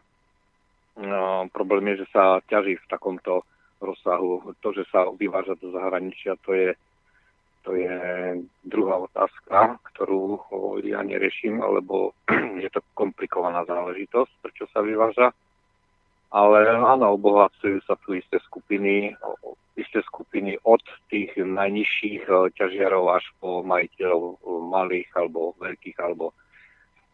No, 1.00 1.48
problém 1.50 1.95
je, 1.95 2.03
že 2.03 2.12
sa 2.12 2.43
ťaží 2.45 2.75
v 2.75 2.89
takomto 2.91 3.48
rozsahu. 3.81 4.53
To, 4.59 4.69
že 4.75 4.83
sa 4.91 5.07
vyváža 5.09 5.55
do 5.59 5.71
zahraničia, 5.71 6.36
to 6.43 6.53
je 6.53 6.69
to 7.67 7.75
je 7.75 8.00
druhá 8.63 9.03
otázka, 9.03 9.77
ktorú 9.93 10.39
ja 10.88 11.03
neriešim, 11.03 11.59
lebo 11.59 12.15
je 12.63 12.69
to 12.71 12.79
komplikovaná 12.95 13.67
záležitosť, 13.67 14.31
prečo 14.39 14.65
sa 14.71 14.79
vyváža. 14.79 15.36
Ale 16.29 16.65
áno, 16.77 17.17
obohacujú 17.17 17.81
sa 17.83 17.98
tu 18.05 18.13
isté 18.13 18.38
skupiny, 18.45 19.17
isté 19.75 20.00
skupiny 20.05 20.62
od 20.62 20.81
tých 21.09 21.33
najnižších 21.33 22.29
e, 22.29 22.53
ťažiarov 22.53 23.17
až 23.17 23.25
po 23.41 23.65
majiteľov 23.65 24.21
e, 24.21 24.36
malých 24.69 25.09
alebo 25.17 25.57
veľkých 25.57 25.98
alebo 25.98 26.38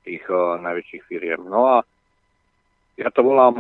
tých 0.04 0.24
e, 0.28 0.36
najväčších 0.60 1.04
firiem. 1.08 1.48
No 1.48 1.80
a 1.80 1.88
ja 2.96 3.12
to 3.12 3.28
volám 3.28 3.60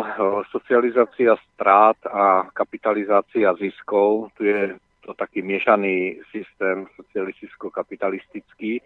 socializácia 0.51 1.35
strát 1.53 1.99
a 2.07 2.47
kapitalizácia 2.55 3.51
ziskov. 3.59 4.31
Tu 4.39 4.47
je 4.47 4.79
to 5.03 5.11
taký 5.11 5.43
miešaný 5.43 6.23
systém 6.31 6.87
socialisticko-kapitalistický. 6.95 8.79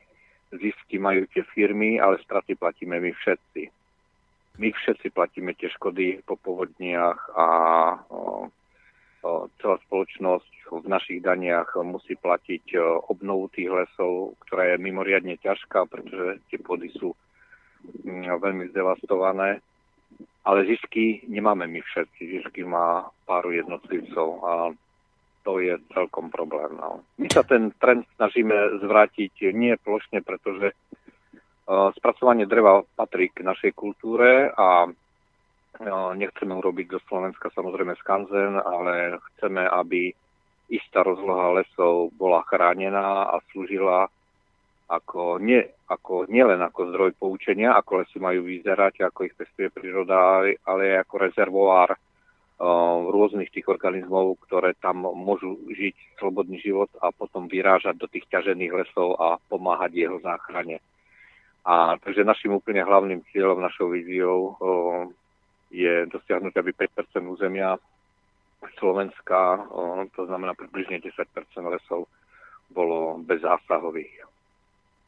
Zisky 0.50 0.98
majú 0.98 1.30
tie 1.30 1.46
firmy, 1.54 2.02
ale 2.02 2.18
straty 2.26 2.58
platíme 2.58 2.98
my 2.98 3.14
všetci. 3.14 3.70
My 4.58 4.74
všetci 4.74 5.14
platíme 5.14 5.54
tie 5.54 5.70
škody 5.70 6.26
po 6.26 6.36
povodniach 6.36 7.30
a 7.38 7.48
celá 9.62 9.78
spoločnosť 9.86 10.52
v 10.82 10.88
našich 10.90 11.20
daniach 11.22 11.78
musí 11.86 12.18
platiť 12.18 12.76
obnovu 13.08 13.54
tých 13.54 13.70
lesov, 13.70 14.34
ktorá 14.48 14.74
je 14.74 14.82
mimoriadne 14.82 15.38
ťažká, 15.38 15.86
pretože 15.86 16.42
tie 16.50 16.60
pôdy 16.60 16.90
sú 16.98 17.14
mm, 18.04 18.28
veľmi 18.40 18.74
zdevastované. 18.74 19.62
Ale 20.46 20.66
zisky 20.66 21.24
nemáme 21.28 21.68
my 21.68 21.82
všetci. 21.84 22.22
Zisky 22.40 22.64
má 22.64 23.12
pár 23.28 23.52
jednotlivcov 23.52 24.30
a 24.44 24.54
to 25.44 25.60
je 25.60 25.76
celkom 25.96 26.30
problém. 26.30 26.76
No. 26.78 27.02
My 27.18 27.28
sa 27.32 27.44
ten 27.44 27.72
trend 27.80 28.06
snažíme 28.20 28.84
zvrátiť 28.84 29.52
nie 29.56 29.76
plošne, 29.80 30.22
pretože 30.22 30.76
uh, 30.76 31.90
spracovanie 31.96 32.46
dreva 32.46 32.84
patrí 32.96 33.32
k 33.32 33.42
našej 33.42 33.72
kultúre 33.74 34.52
a 34.52 34.88
uh, 34.88 36.12
nechceme 36.16 36.54
urobiť 36.54 36.88
do 36.92 37.00
Slovenska 37.08 37.50
samozrejme 37.56 37.96
skanzen, 38.04 38.60
ale 38.60 39.18
chceme, 39.34 39.64
aby 39.64 40.12
istá 40.70 41.02
rozloha 41.02 41.58
lesov 41.58 42.14
bola 42.14 42.46
chránená 42.46 43.34
a 43.34 43.42
slúžila 43.50 44.12
ako, 44.90 45.38
nie, 45.38 45.62
ako, 45.86 46.26
nielen 46.26 46.66
ako 46.66 46.90
zdroj 46.90 47.12
poučenia, 47.22 47.78
ako 47.78 48.02
lesy 48.02 48.18
majú 48.18 48.42
vyzerať, 48.50 49.06
ako 49.06 49.30
ich 49.30 49.38
pestuje 49.38 49.70
príroda, 49.70 50.42
ale 50.66 50.84
aj 50.98 51.06
ako 51.06 51.16
rezervoár 51.22 51.90
rôznych 53.14 53.54
tých 53.56 53.72
organizmov, 53.72 54.36
ktoré 54.44 54.76
tam 54.84 55.08
môžu 55.08 55.56
žiť 55.72 56.20
slobodný 56.20 56.60
život 56.60 56.92
a 57.00 57.14
potom 57.14 57.48
vyrážať 57.48 57.96
do 57.96 58.10
tých 58.12 58.28
ťažených 58.28 58.84
lesov 58.84 59.16
a 59.16 59.40
pomáhať 59.48 59.96
jeho 59.96 60.20
záchrane. 60.20 60.84
A 61.64 61.96
takže 62.04 62.28
našim 62.28 62.52
úplne 62.52 62.84
hlavným 62.84 63.24
cieľom, 63.32 63.64
našou 63.64 63.96
víziou 63.96 64.60
je 65.72 66.10
dosiahnuť, 66.12 66.52
aby 66.60 66.72
5% 66.76 67.24
územia 67.30 67.80
Slovenska, 68.76 69.70
to 70.18 70.28
znamená 70.28 70.52
približne 70.52 71.00
10% 71.00 71.16
lesov, 71.64 72.12
bolo 72.68 73.24
bezzásahových. 73.24 74.28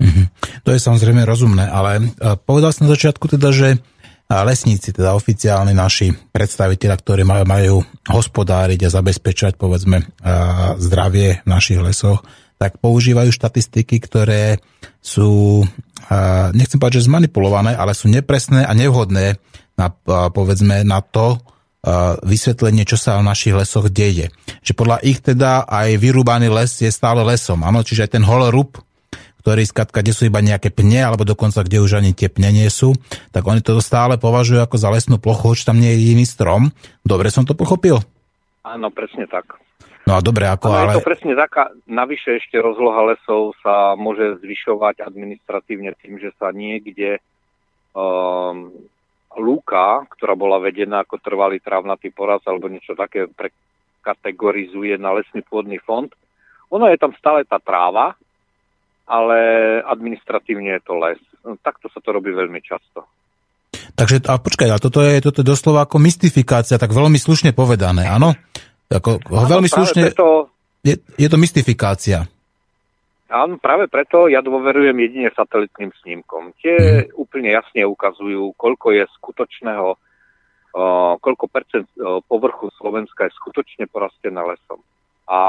Mm-hmm. 0.01 0.25
To 0.65 0.69
je 0.73 0.81
samozrejme 0.81 1.21
rozumné, 1.21 1.69
ale 1.69 2.09
povedal 2.49 2.73
som 2.73 2.89
na 2.89 2.97
začiatku 2.97 3.29
teda, 3.29 3.53
že 3.53 3.77
lesníci, 4.31 4.95
teda 4.95 5.13
oficiálni 5.13 5.77
naši 5.77 6.09
predstaviteľa, 6.09 6.95
ktorí 6.97 7.21
majú, 7.27 7.43
majú 7.45 7.75
hospodáriť 8.09 8.87
a 8.87 8.93
zabezpečať 8.97 9.59
povedzme 9.61 10.01
zdravie 10.81 11.45
v 11.45 11.47
našich 11.47 11.83
lesoch, 11.83 12.23
tak 12.55 12.79
používajú 12.79 13.29
štatistiky, 13.33 13.99
ktoré 13.99 14.63
sú, 15.03 15.61
nechcem 16.53 16.79
povedať, 16.79 17.03
že 17.03 17.09
zmanipulované, 17.11 17.75
ale 17.75 17.91
sú 17.91 18.07
nepresné 18.07 18.63
a 18.63 18.71
nevhodné 18.71 19.35
na, 19.75 19.87
povedzme, 20.31 20.87
na 20.87 21.03
to, 21.03 21.41
vysvetlenie, 22.21 22.85
čo 22.85 22.93
sa 22.93 23.17
v 23.17 23.25
našich 23.25 23.57
lesoch 23.57 23.89
deje. 23.89 24.29
Že 24.61 24.73
podľa 24.77 24.97
ich 25.01 25.19
teda 25.25 25.65
aj 25.65 25.97
vyrúbaný 25.97 26.53
les 26.53 26.69
je 26.77 26.93
stále 26.93 27.25
lesom. 27.25 27.65
Áno, 27.65 27.81
čiže 27.81 28.05
aj 28.05 28.11
ten 28.15 28.23
holorub, 28.23 28.77
ktorí 29.41 29.65
skratka, 29.65 30.05
kde 30.05 30.13
sú 30.13 30.29
iba 30.29 30.39
nejaké 30.39 30.69
pne, 30.69 31.01
alebo 31.01 31.25
dokonca 31.25 31.65
kde 31.65 31.81
už 31.81 31.97
ani 31.97 32.13
tie 32.13 32.29
pne 32.29 32.53
nie 32.53 32.69
sú, 32.69 32.93
tak 33.33 33.43
oni 33.43 33.65
to 33.65 33.81
stále 33.81 34.15
považujú 34.21 34.61
ako 34.61 34.77
za 34.77 34.93
lesnú 34.93 35.17
plochu, 35.17 35.51
hoč 35.51 35.65
tam 35.65 35.81
nie 35.81 35.91
je 35.91 35.97
jediný 36.05 36.25
strom. 36.29 36.69
Dobre 37.01 37.33
som 37.33 37.43
to 37.43 37.57
pochopil? 37.57 37.99
Áno, 38.61 38.93
presne 38.93 39.25
tak. 39.25 39.57
No 40.05 40.17
a 40.17 40.19
dobre, 40.21 40.49
ako 40.49 40.65
ale... 40.73 40.97
Je 40.97 41.01
to 41.01 41.09
presne 41.13 41.33
taká, 41.37 41.73
navyše 41.85 42.41
ešte 42.41 42.57
rozloha 42.57 43.13
lesov 43.13 43.53
sa 43.61 43.93
môže 43.93 44.41
zvyšovať 44.41 45.05
administratívne 45.05 45.93
tým, 46.01 46.17
že 46.17 46.33
sa 46.41 46.49
niekde 46.49 47.21
um, 47.93 48.73
lúka, 49.37 50.03
ktorá 50.17 50.33
bola 50.33 50.57
vedená 50.57 51.05
ako 51.05 51.21
trvalý 51.21 51.61
trávnatý 51.61 52.09
poraz 52.11 52.41
alebo 52.49 52.67
niečo 52.67 52.97
také 52.97 53.29
prekategorizuje 53.29 54.97
na 54.97 55.13
lesný 55.15 55.45
pôdny 55.45 55.77
fond. 55.79 56.09
Ono 56.73 56.89
je 56.89 56.97
tam 56.97 57.13
stále 57.15 57.45
tá 57.45 57.61
tráva, 57.61 58.17
ale 59.05 59.37
administratívne 59.85 60.77
je 60.77 60.81
to 60.83 60.93
les. 60.99 61.21
No, 61.41 61.57
takto 61.57 61.89
sa 61.89 61.99
to 61.99 62.13
robí 62.13 62.29
veľmi 62.29 62.61
často. 62.61 63.05
Takže, 63.97 64.23
a 64.29 64.37
počkaj, 64.37 64.69
a 64.71 64.77
toto 64.77 65.01
je, 65.01 65.19
toto 65.19 65.41
je 65.41 65.51
doslova 65.51 65.83
ako 65.83 65.97
mystifikácia, 65.99 66.79
tak 66.79 66.93
veľmi 66.93 67.17
slušne 67.17 67.51
povedané, 67.51 68.07
áno? 68.07 68.33
Ako, 68.87 69.19
áno 69.25 69.47
veľmi 69.47 69.69
slušne, 69.69 70.13
preto, 70.13 70.51
je, 70.85 70.97
je 71.17 71.27
to 71.27 71.37
mystifikácia. 71.37 72.25
Áno, 73.31 73.55
práve 73.55 73.87
preto 73.87 74.27
ja 74.27 74.43
dôverujem 74.43 74.97
jedine 75.07 75.31
satelitným 75.31 75.95
snímkom. 76.03 76.51
Tie 76.59 76.75
hmm. 76.75 77.15
úplne 77.15 77.55
jasne 77.55 77.87
ukazujú, 77.87 78.51
koľko 78.59 78.91
je 78.91 79.07
skutočného, 79.15 79.87
uh, 79.95 81.15
koľko 81.15 81.45
percent 81.47 81.87
uh, 81.95 82.19
povrchu 82.27 82.67
Slovenska 82.75 83.31
je 83.31 83.37
skutočne 83.39 83.87
porastené 83.87 84.35
lesom. 84.35 84.83
A, 85.29 85.41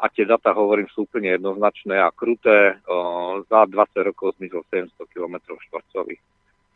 a 0.00 0.06
tie 0.14 0.24
data, 0.24 0.54
hovorím, 0.54 0.86
sú 0.94 1.04
úplne 1.04 1.34
jednoznačné 1.36 1.98
a 1.98 2.14
kruté. 2.14 2.78
O, 2.86 3.42
za 3.50 3.66
20 3.66 4.08
rokov 4.14 4.38
zmizol 4.38 4.62
700 4.70 4.94
km 5.10 5.36
štvorcových. 5.68 6.22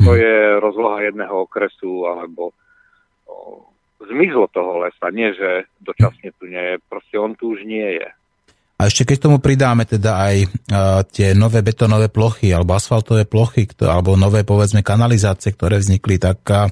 To 0.03 0.19
je 0.19 0.59
rozloha 0.59 1.07
jedného 1.07 1.47
okresu, 1.47 2.11
alebo 2.11 2.51
o, 3.31 3.63
zmizlo 4.03 4.51
toho 4.51 4.83
lesa. 4.83 5.15
Nie, 5.15 5.33
že 5.33 5.71
dočasne 5.79 6.35
tu 6.37 6.51
nie 6.51 6.75
je. 6.75 6.77
Proste 6.91 7.17
on 7.23 7.39
tu 7.39 7.55
už 7.55 7.63
nie 7.63 8.03
je. 8.03 8.09
A 8.83 8.91
ešte 8.91 9.15
keď 9.15 9.31
tomu 9.31 9.39
pridáme 9.39 9.87
teda 9.87 10.27
aj 10.27 10.37
uh, 10.43 10.51
tie 11.07 11.39
nové 11.39 11.63
betonové 11.63 12.11
plochy 12.11 12.51
alebo 12.51 12.75
asfaltové 12.75 13.31
plochy, 13.31 13.71
ktoré, 13.71 13.95
alebo 13.95 14.19
nové 14.19 14.43
povedzme 14.43 14.83
kanalizácie, 14.83 15.55
ktoré 15.55 15.79
vznikli, 15.79 16.19
tak 16.19 16.43
uh, 16.51 16.67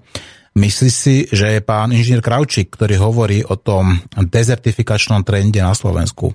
Myslí 0.50 0.90
si, 0.90 1.16
že 1.30 1.58
je 1.58 1.60
pán 1.62 1.94
inžinier 1.94 2.18
Kravčík, 2.18 2.74
ktorý 2.74 2.98
hovorí 2.98 3.38
o 3.46 3.54
tom 3.54 4.02
dezertifikačnom 4.18 5.22
trende 5.22 5.62
na 5.62 5.70
Slovensku, 5.78 6.34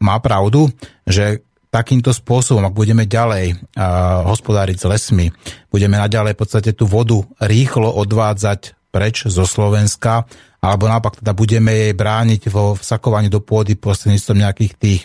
má 0.00 0.16
pravdu, 0.24 0.72
že 1.04 1.44
takýmto 1.68 2.16
spôsobom, 2.16 2.64
ak 2.64 2.72
budeme 2.72 3.04
ďalej 3.04 3.60
hospodáriť 4.24 4.76
s 4.80 4.88
lesmi, 4.88 5.26
budeme 5.68 6.00
naďalej 6.00 6.32
v 6.32 6.40
podstate 6.40 6.70
tú 6.72 6.88
vodu 6.88 7.20
rýchlo 7.44 7.92
odvádzať 8.00 8.88
preč 8.88 9.28
zo 9.28 9.44
Slovenska, 9.44 10.24
alebo 10.64 10.88
naopak 10.88 11.20
teda 11.20 11.36
budeme 11.36 11.70
jej 11.76 11.92
brániť 11.92 12.48
vo 12.48 12.80
vsakovaní 12.80 13.28
do 13.28 13.44
pôdy 13.44 13.76
prostredníctvom 13.76 14.40
nejakých 14.40 14.72
tých 14.80 15.00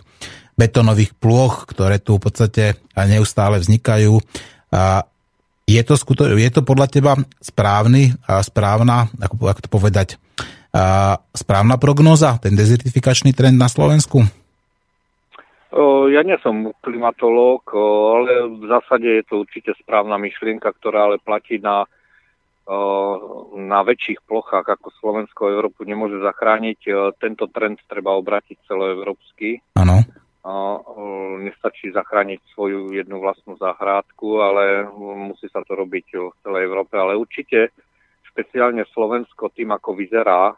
betonových 0.55 1.11
plôch, 1.19 1.67
ktoré 1.67 1.99
tu 1.99 2.15
v 2.15 2.31
podstate 2.31 2.79
neustále 2.95 3.59
vznikajú. 3.59 4.23
Je 5.63 5.81
to, 5.83 5.95
skuto, 5.95 6.27
je 6.27 6.51
to 6.51 6.61
podľa 6.61 6.87
teba 6.91 7.13
správny, 7.39 8.11
a 8.27 8.43
správna, 8.43 9.07
ako, 9.19 9.47
ako 9.47 9.61
to 9.63 9.69
povedať, 9.71 10.07
a 10.73 11.15
správna 11.31 11.77
prognóza, 11.77 12.41
ten 12.41 12.57
dezertifikačný 12.57 13.31
trend 13.31 13.61
na 13.61 13.69
Slovensku? 13.69 14.25
Ja 16.13 16.21
nie 16.21 16.37
som 16.45 16.69
klimatológ, 16.85 17.65
ale 17.73 18.45
v 18.61 18.65
zásade 18.69 19.09
je 19.21 19.23
to 19.25 19.41
určite 19.41 19.73
správna 19.81 20.21
myšlienka, 20.21 20.69
ktorá 20.77 21.09
ale 21.09 21.17
platí 21.17 21.57
na, 21.57 21.89
na 23.57 23.79
väčších 23.81 24.21
plochách 24.25 24.65
ako 24.77 24.93
Slovensko 25.01 25.49
Európu 25.49 25.85
nemôže 25.89 26.21
zachrániť. 26.21 27.13
Tento 27.17 27.49
trend 27.49 27.81
treba 27.89 28.13
obrátiť 28.13 28.61
celoevropsky. 28.69 29.77
Áno 29.77 30.22
nestačí 31.39 31.95
zachrániť 31.95 32.43
svoju 32.51 32.91
jednu 32.91 33.23
vlastnú 33.23 33.55
záhrádku, 33.55 34.43
ale 34.43 34.91
musí 34.99 35.47
sa 35.47 35.63
to 35.63 35.71
robiť 35.71 36.07
v 36.19 36.35
celej 36.43 36.67
Európe. 36.67 36.99
Ale 36.99 37.15
určite 37.15 37.71
špeciálne 38.27 38.83
Slovensko 38.91 39.55
tým, 39.55 39.71
ako 39.71 39.95
vyzerá 39.95 40.51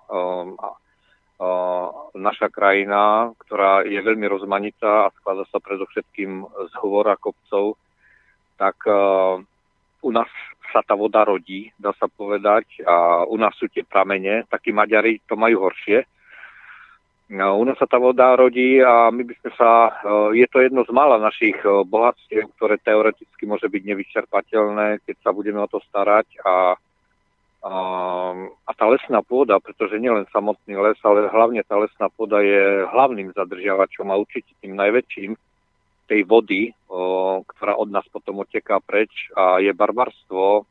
naša 2.16 2.48
krajina, 2.48 3.30
ktorá 3.46 3.84
je 3.84 4.00
veľmi 4.00 4.26
rozmanitá 4.26 5.06
a 5.06 5.14
skladá 5.22 5.44
sa 5.52 5.60
predovšetkým 5.60 6.48
z 6.48 6.74
hovora 6.82 7.20
kopcov, 7.20 7.78
tak 8.56 8.88
u 10.02 10.12
nás 10.16 10.32
sa 10.74 10.82
tá 10.82 10.96
voda 10.96 11.28
rodí, 11.28 11.70
dá 11.78 11.94
sa 12.00 12.08
povedať, 12.08 12.82
a 12.88 13.28
u 13.28 13.38
nás 13.38 13.54
sú 13.60 13.68
tie 13.68 13.86
pramene, 13.86 14.48
takí 14.50 14.72
Maďari 14.74 15.22
to 15.28 15.36
majú 15.36 15.68
horšie, 15.68 16.08
u 17.30 17.64
nás 17.66 17.78
sa 17.82 17.90
tá 17.90 17.98
voda 17.98 18.38
rodí 18.38 18.78
a 18.86 19.10
my 19.10 19.26
by 19.26 19.34
sme 19.42 19.52
sa, 19.58 19.70
e, 19.90 19.92
je 20.38 20.46
to 20.46 20.62
jedno 20.62 20.86
z 20.86 20.92
mála 20.94 21.18
našich 21.18 21.58
e, 21.66 21.82
bohatstiev, 21.82 22.54
ktoré 22.54 22.78
teoreticky 22.78 23.50
môže 23.50 23.66
byť 23.66 23.82
nevyčerpateľné, 23.82 25.02
keď 25.02 25.16
sa 25.26 25.34
budeme 25.34 25.58
o 25.58 25.66
to 25.66 25.82
starať 25.90 26.30
a, 26.46 26.78
a, 27.66 27.74
a 28.46 28.72
tá 28.78 28.86
lesná 28.86 29.26
pôda, 29.26 29.58
pretože 29.58 29.98
nielen 29.98 30.30
samotný 30.30 30.78
les, 30.78 31.02
ale 31.02 31.26
hlavne 31.34 31.66
tá 31.66 31.82
lesná 31.82 32.14
pôda 32.14 32.46
je 32.46 32.86
hlavným 32.94 33.34
zadržiavačom 33.34 34.06
a 34.14 34.22
určite 34.22 34.54
tým 34.62 34.78
najväčším 34.78 35.34
tej 36.06 36.22
vody, 36.30 36.70
o, 36.86 37.42
ktorá 37.42 37.74
od 37.74 37.90
nás 37.90 38.06
potom 38.14 38.46
oteká 38.46 38.78
preč 38.86 39.34
a 39.34 39.58
je 39.58 39.74
barbarstvo 39.74 40.70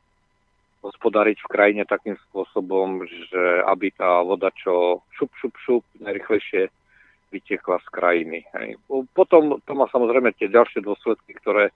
hospodáriť 0.85 1.41
v 1.41 1.51
krajine 1.51 1.83
takým 1.89 2.13
spôsobom, 2.29 3.01
že 3.05 3.43
aby 3.65 3.89
tá 3.89 4.21
voda 4.21 4.53
čo 4.53 5.01
šup, 5.17 5.33
šup, 5.41 5.53
šup 5.57 5.83
najrychlejšie 5.97 6.69
vytiekla 7.33 7.81
z 7.81 7.87
krajiny. 7.89 8.39
Hej. 8.53 8.77
Potom 9.11 9.57
to 9.65 9.71
má 9.73 9.89
samozrejme 9.89 10.31
tie 10.37 10.47
ďalšie 10.47 10.85
dôsledky, 10.85 11.35
ktoré, 11.35 11.73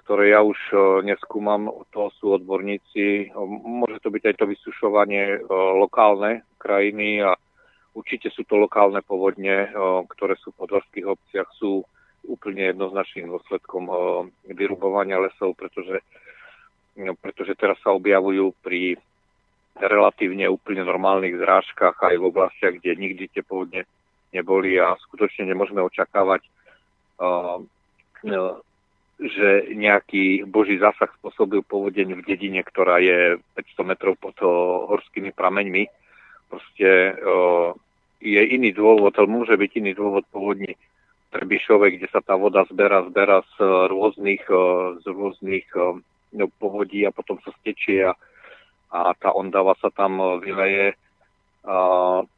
ktoré 0.00 0.24
ja 0.32 0.40
už 0.40 0.56
uh, 0.72 0.80
neskúmam, 1.02 1.68
to 1.92 2.08
sú 2.16 2.38
odborníci. 2.38 3.34
Môže 3.60 4.00
to 4.00 4.08
byť 4.08 4.22
aj 4.32 4.34
to 4.40 4.44
vysušovanie 4.46 5.24
uh, 5.36 5.42
lokálne 5.76 6.46
krajiny 6.56 7.20
a 7.20 7.36
určite 7.92 8.32
sú 8.32 8.46
to 8.48 8.56
lokálne 8.56 9.02
povodne, 9.04 9.68
uh, 9.68 10.06
ktoré 10.16 10.38
sú 10.40 10.54
v 10.54 10.64
podhorských 10.64 11.04
obciach, 11.04 11.50
sú 11.58 11.84
úplne 12.26 12.74
jednoznačným 12.74 13.30
dôsledkom 13.30 13.86
vyrubovania 14.50 15.22
lesov, 15.22 15.54
pretože 15.54 16.02
pretože 17.20 17.52
teraz 17.54 17.76
sa 17.84 17.92
objavujú 17.92 18.56
pri 18.64 18.96
relatívne 19.76 20.48
úplne 20.48 20.82
normálnych 20.82 21.36
zrážkach 21.36 22.00
aj 22.00 22.16
v 22.16 22.26
oblastiach, 22.32 22.74
kde 22.80 22.96
nikdy 22.96 23.28
tie 23.28 23.44
povodne 23.44 23.84
neboli 24.32 24.80
a 24.80 24.96
skutočne 24.96 25.44
nemôžeme 25.44 25.84
očakávať, 25.84 26.48
uh, 27.20 27.60
uh, 27.60 28.56
že 29.20 29.72
nejaký 29.72 30.48
boží 30.48 30.80
zásah 30.80 31.12
spôsobil 31.20 31.60
povodeň 31.64 32.16
v 32.20 32.22
dedine, 32.24 32.60
ktorá 32.64 33.00
je 33.00 33.36
500 33.56 33.90
metrov 33.92 34.16
pod 34.16 34.36
uh, 34.40 34.48
horskými 34.96 35.32
prameňmi. 35.36 35.88
Proste 36.46 37.18
je 38.22 38.42
iný 38.54 38.70
dôvod, 38.70 39.10
ale 39.18 39.26
môže 39.26 39.58
byť 39.58 39.82
iný 39.82 39.98
dôvod 39.98 40.22
povodní 40.30 40.78
Trebišove, 41.34 41.98
kde 41.98 42.06
sa 42.06 42.22
tá 42.22 42.38
voda 42.38 42.62
zberá, 42.70 43.02
zberá 43.02 43.42
z 43.58 43.66
rôznych, 43.90 44.46
z 45.02 45.06
rôznych 45.10 45.66
pohodí 46.58 47.06
a 47.06 47.14
potom 47.14 47.38
sa 47.42 47.52
stečie 47.60 48.06
a, 48.06 48.12
a 48.90 49.14
tá 49.14 49.32
ondava 49.32 49.74
sa 49.78 49.90
tam 49.90 50.18
e, 50.18 50.26
vyleje. 50.42 50.86
A, 51.66 51.76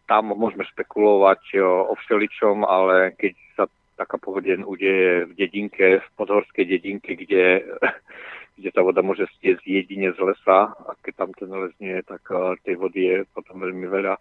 tam 0.09 0.25
môžeme 0.33 0.65
špekulovať 0.75 1.43
e, 1.55 1.61
o 1.63 1.93
všeličom, 1.97 2.65
ale 2.65 3.17
keď 3.17 3.33
sa 3.57 3.65
taká 3.97 4.17
pohodeň 4.21 4.65
udeje 4.65 5.29
v 5.29 5.33
dedinke, 5.35 6.01
v 6.01 6.09
podhorskej 6.17 6.65
dedinke, 6.65 7.17
kde, 7.19 7.65
kde 8.61 8.69
tá 8.73 8.81
voda 8.85 9.01
môže 9.01 9.27
stiesť 9.39 9.65
jedine 9.65 10.13
z 10.15 10.21
lesa 10.21 10.73
a 10.73 10.91
keď 11.03 11.13
tam 11.25 11.31
ten 11.35 11.51
les 11.51 11.75
nie 11.83 11.95
je, 11.99 12.03
tak 12.07 12.23
tej 12.63 12.77
vody 12.79 13.01
je 13.05 13.17
potom 13.35 13.59
veľmi 13.59 13.87
veľa, 13.91 14.17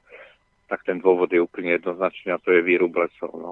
tak 0.67 0.83
ten 0.83 0.99
dôvod 0.99 1.31
je 1.31 1.39
úplne 1.39 1.79
jednoznačný 1.79 2.35
a 2.35 2.41
to 2.43 2.51
je 2.51 2.61
výrub 2.61 2.91
lesov. 2.91 3.31
No. 3.39 3.51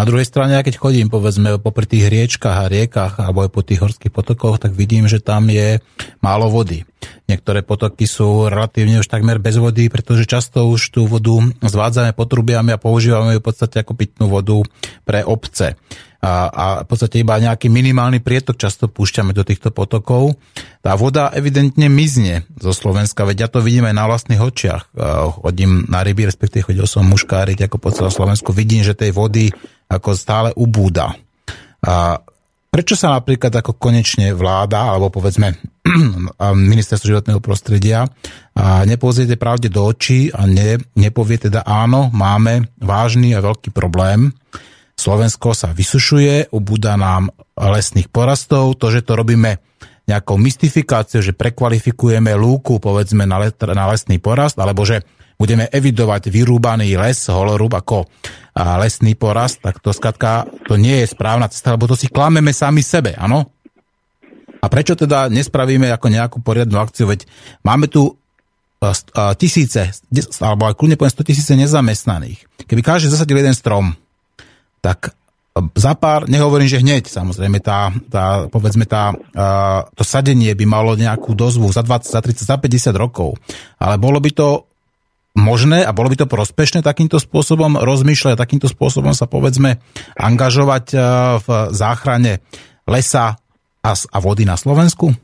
Na 0.00 0.08
druhej 0.08 0.24
strane, 0.24 0.56
keď 0.64 0.80
chodím 0.80 1.12
povedzme 1.12 1.60
popri 1.60 1.84
tých 1.84 2.08
riečkách 2.08 2.56
a 2.56 2.72
riekach 2.72 3.20
alebo 3.20 3.44
aj 3.44 3.52
po 3.52 3.60
tých 3.60 3.84
horských 3.84 4.08
potokoch, 4.08 4.56
tak 4.56 4.72
vidím, 4.72 5.04
že 5.04 5.20
tam 5.20 5.52
je 5.52 5.76
málo 6.24 6.48
vody. 6.48 6.88
Niektoré 7.28 7.60
potoky 7.60 8.08
sú 8.08 8.48
relatívne 8.48 9.04
už 9.04 9.12
takmer 9.12 9.36
bez 9.36 9.60
vody, 9.60 9.92
pretože 9.92 10.24
často 10.24 10.72
už 10.72 10.96
tú 10.96 11.04
vodu 11.04 11.44
zvádzame 11.60 12.16
potrubiami 12.16 12.72
a 12.72 12.80
používame 12.80 13.36
ju 13.36 13.44
v 13.44 13.48
podstate 13.52 13.84
ako 13.84 13.92
pitnú 13.92 14.32
vodu 14.32 14.64
pre 15.04 15.20
obce 15.20 15.76
a, 16.20 16.32
a 16.52 16.66
v 16.84 16.86
podstate 16.86 17.24
iba 17.24 17.40
nejaký 17.40 17.72
minimálny 17.72 18.20
prietok 18.20 18.60
často 18.60 18.92
púšťame 18.92 19.32
do 19.32 19.40
týchto 19.40 19.72
potokov. 19.72 20.36
Tá 20.84 20.92
voda 20.92 21.32
evidentne 21.32 21.88
mizne 21.88 22.44
zo 22.60 22.76
Slovenska, 22.76 23.24
veď 23.24 23.36
ja 23.44 23.48
to 23.48 23.64
vidím 23.64 23.88
aj 23.88 23.96
na 23.96 24.04
vlastných 24.04 24.40
očiach. 24.40 24.92
Chodím 25.40 25.88
na 25.88 26.04
ryby, 26.04 26.28
respektíve 26.28 26.72
chodil 26.72 26.84
som 26.84 27.08
muškáriť 27.08 27.64
ako 27.64 27.76
po 27.80 27.88
celom 27.88 28.12
Slovensku, 28.12 28.52
vidím, 28.52 28.84
že 28.84 28.92
tej 28.92 29.16
vody 29.16 29.48
ako 29.88 30.12
stále 30.12 30.48
ubúda. 30.60 31.16
A 31.80 32.20
prečo 32.68 32.94
sa 32.94 33.16
napríklad 33.16 33.50
ako 33.56 33.80
konečne 33.80 34.36
vláda, 34.36 34.92
alebo 34.92 35.08
povedzme 35.08 35.56
ministerstvo 36.70 37.16
životného 37.16 37.40
prostredia 37.40 38.04
a 38.54 38.84
nepozriete 38.84 39.40
pravde 39.40 39.72
do 39.72 39.88
očí 39.88 40.28
a 40.30 40.44
ne, 40.44 40.76
nepovie 40.94 41.40
teda 41.48 41.64
áno, 41.64 42.12
máme 42.12 42.68
vážny 42.76 43.32
a 43.32 43.40
veľký 43.40 43.72
problém, 43.72 44.30
Slovensko 45.00 45.56
sa 45.56 45.72
vysušuje, 45.72 46.52
ubúda 46.52 47.00
nám 47.00 47.32
lesných 47.56 48.12
porastov, 48.12 48.76
to, 48.76 48.92
že 48.92 49.00
to 49.00 49.16
robíme 49.16 49.56
nejakou 50.04 50.36
mystifikáciou, 50.36 51.24
že 51.24 51.32
prekvalifikujeme 51.32 52.36
lúku 52.36 52.76
povedzme 52.76 53.24
na, 53.24 53.40
let, 53.40 53.56
na 53.64 53.88
lesný 53.88 54.20
porast, 54.20 54.60
alebo 54.60 54.84
že 54.84 55.00
budeme 55.40 55.72
evidovať 55.72 56.28
vyrúbaný 56.28 57.00
les, 57.00 57.16
holorúb 57.32 57.72
ako 57.72 58.04
lesný 58.52 59.16
porast, 59.16 59.64
tak 59.64 59.80
to 59.80 59.96
skratka, 59.96 60.44
to 60.68 60.76
nie 60.76 61.00
je 61.00 61.16
správna 61.16 61.48
cesta, 61.48 61.72
lebo 61.72 61.88
to 61.88 61.96
si 61.96 62.12
klameme 62.12 62.52
sami 62.52 62.84
sebe, 62.84 63.16
áno? 63.16 63.48
A 64.60 64.68
prečo 64.68 64.92
teda 64.92 65.32
nespravíme 65.32 65.88
ako 65.88 66.06
nejakú 66.12 66.38
poriadnu 66.44 66.76
akciu, 66.76 67.08
veď 67.08 67.24
máme 67.64 67.88
tu 67.88 68.20
tisíce, 69.40 69.96
alebo 70.44 70.68
aj 70.68 70.76
kľudne 70.76 71.00
poviem 71.00 71.16
100 71.16 71.28
tisíce 71.32 71.52
nezamestnaných. 71.56 72.68
Keby 72.68 72.84
každý 72.84 73.08
zasadil 73.08 73.40
jeden 73.40 73.56
strom, 73.56 73.96
tak 74.80 75.12
e, 75.56 75.62
za 75.76 75.92
pár, 75.96 76.26
nehovorím, 76.26 76.68
že 76.68 76.80
hneď, 76.80 77.08
samozrejme, 77.08 77.60
tá, 77.60 77.92
tá 78.08 78.48
povedzme, 78.48 78.88
tá, 78.88 79.12
uh, 79.12 79.86
to 79.94 80.02
sadenie 80.04 80.56
by 80.56 80.64
malo 80.64 80.96
nejakú 80.96 81.36
dozvu 81.36 81.68
za 81.70 81.84
20, 81.84 82.10
za 82.10 82.20
30, 82.20 82.48
za 82.48 82.56
50 82.56 82.96
rokov, 82.96 83.36
ale 83.76 84.00
bolo 84.00 84.18
by 84.18 84.30
to 84.32 84.48
možné 85.36 85.86
a 85.86 85.94
bolo 85.94 86.10
by 86.10 86.24
to 86.24 86.26
prospešné 86.26 86.82
takýmto 86.82 87.22
spôsobom 87.22 87.78
rozmýšľať, 87.78 88.34
takýmto 88.34 88.66
spôsobom 88.66 89.14
sa 89.14 89.30
povedzme 89.30 89.78
angažovať 90.18 90.84
e, 90.90 90.96
v 91.38 91.48
záchrane 91.70 92.42
lesa 92.90 93.38
a, 93.80 93.90
a 93.94 94.18
vody 94.18 94.42
na 94.42 94.58
Slovensku? 94.58 95.14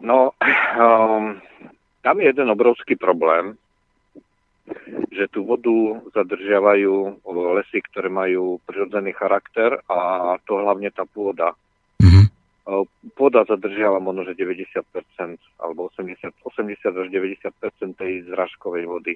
No, 0.00 0.32
um, 0.78 1.38
tam 2.00 2.16
je 2.22 2.30
jeden 2.30 2.48
obrovský 2.48 2.94
problém, 2.94 3.58
že 5.14 5.30
tú 5.32 5.46
vodu 5.46 6.02
zadržiavajú 6.12 7.22
lesy, 7.56 7.80
ktoré 7.88 8.10
majú 8.10 8.58
prirodzený 8.68 9.14
charakter 9.16 9.80
a 9.88 10.34
to 10.44 10.60
hlavne 10.60 10.90
tá 10.92 11.06
pôda. 11.08 11.54
Mm-hmm. 12.02 12.26
Pôda 13.14 13.46
zadržiava 13.46 14.02
možno, 14.02 14.26
že 14.26 14.36
90% 14.36 14.82
alebo 15.62 15.88
80, 15.94 16.42
80 16.42 16.82
až 16.82 17.08
90% 17.08 17.96
tej 17.96 18.12
zražkovej 18.28 18.84
vody. 18.90 19.14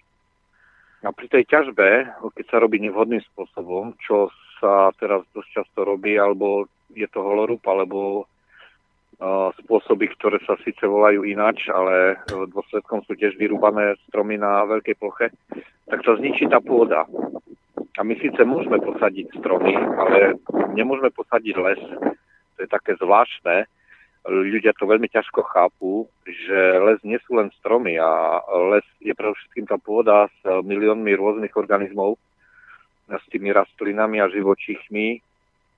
A 1.01 1.11
pri 1.17 1.27
tej 1.33 1.49
ťažbe, 1.49 2.13
keď 2.37 2.47
sa 2.49 2.61
robí 2.61 2.77
nevhodným 2.81 3.25
spôsobom, 3.33 3.97
čo 4.05 4.29
sa 4.61 4.93
teraz 5.01 5.25
dosť 5.33 5.49
často 5.65 5.81
robí, 5.83 6.21
alebo 6.21 6.69
je 6.93 7.09
to 7.09 7.25
holorúb, 7.25 7.65
alebo 7.65 8.29
spôsoby, 9.65 10.09
ktoré 10.17 10.41
sa 10.49 10.57
síce 10.65 10.81
volajú 10.81 11.29
ináč, 11.29 11.69
ale 11.69 12.17
dôsledkom 12.27 13.05
sú 13.05 13.13
tiež 13.13 13.37
vyrúbané 13.37 14.01
stromy 14.09 14.41
na 14.41 14.65
veľkej 14.65 14.97
ploche, 14.97 15.29
tak 15.87 16.01
sa 16.01 16.17
zničí 16.17 16.49
tá 16.49 16.59
pôda. 16.59 17.05
A 17.99 18.01
my 18.01 18.17
síce 18.17 18.41
môžeme 18.49 18.81
posadiť 18.81 19.29
stromy, 19.37 19.77
ale 19.77 20.41
nemôžeme 20.73 21.13
posadiť 21.13 21.55
les. 21.61 21.81
To 22.57 22.59
je 22.65 22.69
také 22.71 22.97
zvláštne. 22.97 23.69
Ľudia 24.25 24.77
to 24.77 24.85
veľmi 24.89 25.09
ťažko 25.09 25.45
chápu, 25.49 26.09
že 26.25 26.81
les 26.81 27.01
nie 27.05 27.21
sú 27.25 27.41
len 27.41 27.53
stromy 27.61 27.97
a 28.01 28.41
les 28.73 28.85
je 29.01 29.13
pre 29.13 29.33
všetkým 29.33 29.69
tá 29.69 29.77
pôda 29.81 30.29
s 30.29 30.41
miliónmi 30.45 31.13
rôznych 31.17 31.53
organizmov, 31.57 32.17
s 33.09 33.25
tými 33.33 33.53
rastlinami 33.53 34.21
a 34.21 34.33
živočíchmi, 34.33 35.25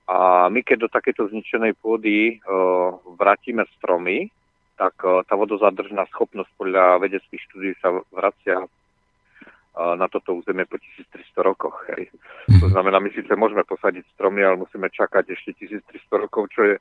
a 0.07 0.51
my 0.51 0.59
keď 0.63 0.87
do 0.87 0.89
takéto 0.91 1.31
zničenej 1.31 1.79
pôdy 1.79 2.43
uh, 2.43 2.91
vrátime 3.15 3.63
stromy, 3.79 4.27
tak 4.75 4.99
uh, 5.07 5.23
tá 5.23 5.39
vodozadržná 5.39 6.03
schopnosť 6.11 6.51
podľa 6.59 6.99
vedeckých 6.99 7.41
štúdí 7.47 7.71
sa 7.79 7.95
vracia 8.11 8.67
uh, 8.67 9.95
na 9.95 10.11
toto 10.11 10.35
územie 10.35 10.67
po 10.67 10.75
1300 10.75 11.23
rokoch. 11.39 11.87
Hej. 11.95 12.11
To 12.59 12.67
znamená, 12.67 12.99
my 12.99 13.15
síce 13.15 13.31
môžeme 13.31 13.63
posadiť 13.63 14.03
stromy, 14.11 14.43
ale 14.43 14.59
musíme 14.59 14.91
čakať 14.91 15.23
ešte 15.31 15.55
1300 15.87 16.23
rokov, 16.27 16.51
čo 16.51 16.61
je 16.67 16.75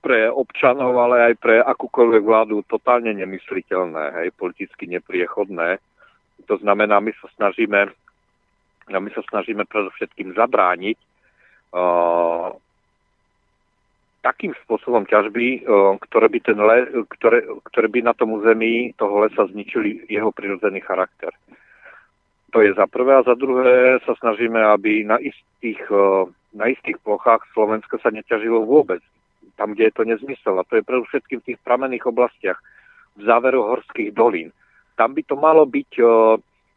pre 0.00 0.32
občanov, 0.32 0.96
ale 0.96 1.30
aj 1.30 1.34
pre 1.38 1.60
akúkoľvek 1.60 2.24
vládu 2.24 2.64
totálne 2.66 3.12
nemysliteľné, 3.14 4.24
hej, 4.24 4.28
politicky 4.34 4.88
nepriechodné. 4.90 5.78
To 6.50 6.58
znamená, 6.58 6.98
my 6.98 7.12
sa 7.20 7.30
snažíme, 7.38 7.86
my 8.90 9.10
sa 9.14 9.22
snažíme 9.30 9.62
predovšetkým 9.68 10.34
zabrániť 10.34 11.11
takým 14.22 14.54
spôsobom 14.62 15.02
ťažby, 15.02 15.66
ktoré 16.06 16.26
by, 16.30 16.38
ten 16.46 16.58
le, 16.60 17.04
ktoré, 17.18 17.42
ktoré 17.72 17.86
by 17.90 18.00
na 18.06 18.14
tom 18.14 18.38
území 18.38 18.94
toho 18.94 19.26
lesa 19.26 19.50
zničili 19.50 20.06
jeho 20.06 20.30
prirodzený 20.30 20.78
charakter. 20.84 21.34
To 22.54 22.60
je 22.60 22.70
za 22.76 22.86
prvé 22.86 23.18
a 23.18 23.26
za 23.26 23.34
druhé 23.34 23.98
sa 24.04 24.14
snažíme, 24.20 24.60
aby 24.60 25.02
na 25.02 25.18
istých, 25.18 25.80
na 26.54 26.68
istých 26.68 27.00
plochách 27.02 27.42
Slovenska 27.56 27.98
sa 27.98 28.12
neťažilo 28.12 28.62
vôbec. 28.62 29.00
Tam, 29.56 29.72
kde 29.72 29.88
je 29.88 29.94
to 29.96 30.04
nezmysel. 30.04 30.60
A 30.60 30.68
to 30.68 30.78
je 30.78 30.86
predovšetkým 30.86 31.40
v 31.40 31.46
tých 31.52 31.58
pramených 31.64 32.06
oblastiach, 32.06 32.60
v 33.16 33.24
záveru 33.24 33.64
horských 33.64 34.12
dolín. 34.14 34.52
Tam 35.00 35.16
by 35.16 35.22
to 35.24 35.34
malo 35.34 35.64
byť 35.64 35.90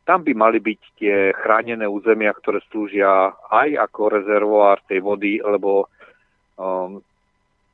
tam 0.06 0.22
by 0.22 0.34
mali 0.38 0.62
byť 0.62 0.82
tie 1.02 1.34
chránené 1.34 1.90
územia, 1.90 2.30
ktoré 2.38 2.62
slúžia 2.70 3.34
aj 3.50 3.90
ako 3.90 4.02
rezervoár 4.22 4.78
tej 4.86 5.02
vody, 5.02 5.42
lebo 5.42 5.90
um, 6.62 7.02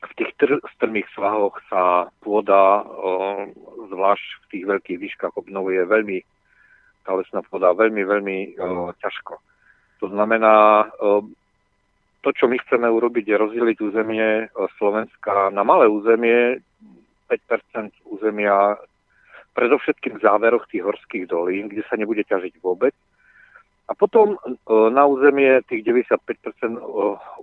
v 0.02 0.12
tých 0.15 0.32
tr- 0.39 0.63
strmých 0.80 1.12
svahoch 1.12 1.60
sa 1.67 2.08
pôda, 2.24 2.88
um, 2.88 3.52
zvlášť 3.91 4.28
v 4.28 4.46
tých 4.48 4.63
veľkých 4.63 5.00
výškach 5.04 5.36
obnovuje 5.36 5.84
veľmi, 5.84 6.24
tá 7.04 7.20
lesná 7.20 7.44
pôda 7.44 7.76
veľmi, 7.76 8.00
veľmi 8.00 8.38
um, 8.56 8.96
ťažko. 9.04 9.36
To 10.00 10.08
znamená, 10.08 10.88
um, 11.04 11.36
to, 12.24 12.32
čo 12.32 12.48
my 12.48 12.56
chceme 12.63 12.88
urobiť, 12.88 13.28
je 13.28 13.36
rozdeliť 13.36 13.78
územie 13.84 14.48
uh, 14.48 14.72
Slovenska 14.80 15.52
na 15.52 15.67
malé 15.67 15.91
územie, 15.91 16.63
5% 17.28 17.91
územia 18.08 18.80
predovšetkým 19.53 20.17
v 20.17 20.23
záveroch 20.23 20.67
tých 20.71 20.83
horských 20.83 21.25
dolín, 21.27 21.67
kde 21.67 21.83
sa 21.87 21.99
nebude 21.99 22.23
ťažiť 22.23 22.59
vôbec. 22.63 22.95
A 23.89 23.93
potom 23.93 24.39
e, 24.39 24.55
na 24.89 25.03
územie 25.03 25.59
tých 25.67 25.83
95% 25.83 26.15
e, 26.63 26.79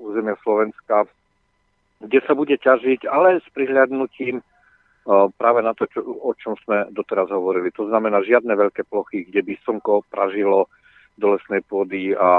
územia 0.00 0.36
Slovenska, 0.40 1.04
kde 2.00 2.18
sa 2.24 2.32
bude 2.32 2.56
ťažiť, 2.56 3.04
ale 3.04 3.44
s 3.44 3.48
prihľadnutím 3.52 4.40
e, 4.40 4.44
práve 5.36 5.60
na 5.60 5.76
to, 5.76 5.84
čo, 5.92 6.00
o 6.00 6.32
čom 6.32 6.56
sme 6.64 6.88
doteraz 6.88 7.28
hovorili. 7.28 7.68
To 7.76 7.84
znamená 7.92 8.24
žiadne 8.24 8.56
veľké 8.56 8.88
plochy, 8.88 9.28
kde 9.28 9.44
by 9.44 9.54
slnko 9.60 10.08
pražilo 10.08 10.72
do 11.18 11.36
lesnej 11.36 11.60
pôdy 11.66 12.14
a, 12.14 12.30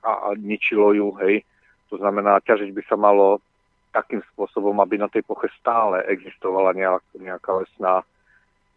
a, 0.00 0.10
a 0.10 0.28
ničilo 0.38 0.94
ju, 0.94 1.12
hej. 1.20 1.44
To 1.90 1.98
znamená, 1.98 2.40
ťažiť 2.40 2.70
by 2.72 2.82
sa 2.86 2.96
malo 2.96 3.42
takým 3.92 4.22
spôsobom, 4.32 4.78
aby 4.80 4.96
na 4.96 5.10
tej 5.10 5.26
ploche 5.26 5.50
stále 5.58 6.04
existovala 6.06 6.76
nejak, 6.76 7.04
nejaká 7.18 7.50
lesná 7.58 8.06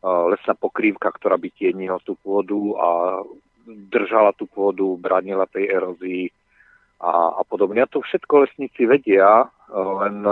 lesná 0.02 0.58
pokrývka, 0.58 1.14
ktorá 1.14 1.38
by 1.38 1.50
tienila 1.54 2.02
tú 2.02 2.18
pôdu 2.18 2.74
a 2.78 3.22
držala 3.66 4.34
tú 4.34 4.50
pôdu, 4.50 4.98
bránila 4.98 5.46
tej 5.46 5.70
erózii 5.70 6.34
a, 6.98 7.38
a 7.38 7.42
podobne. 7.46 7.86
A 7.86 7.90
to 7.90 8.02
všetko 8.02 8.50
lesníci 8.50 8.90
vedia, 8.90 9.46
len 9.72 10.26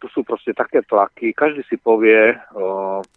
tu 0.00 0.06
sú 0.12 0.24
proste 0.24 0.56
také 0.56 0.80
tlaky, 0.84 1.36
každý 1.36 1.64
si 1.68 1.76
povie, 1.76 2.36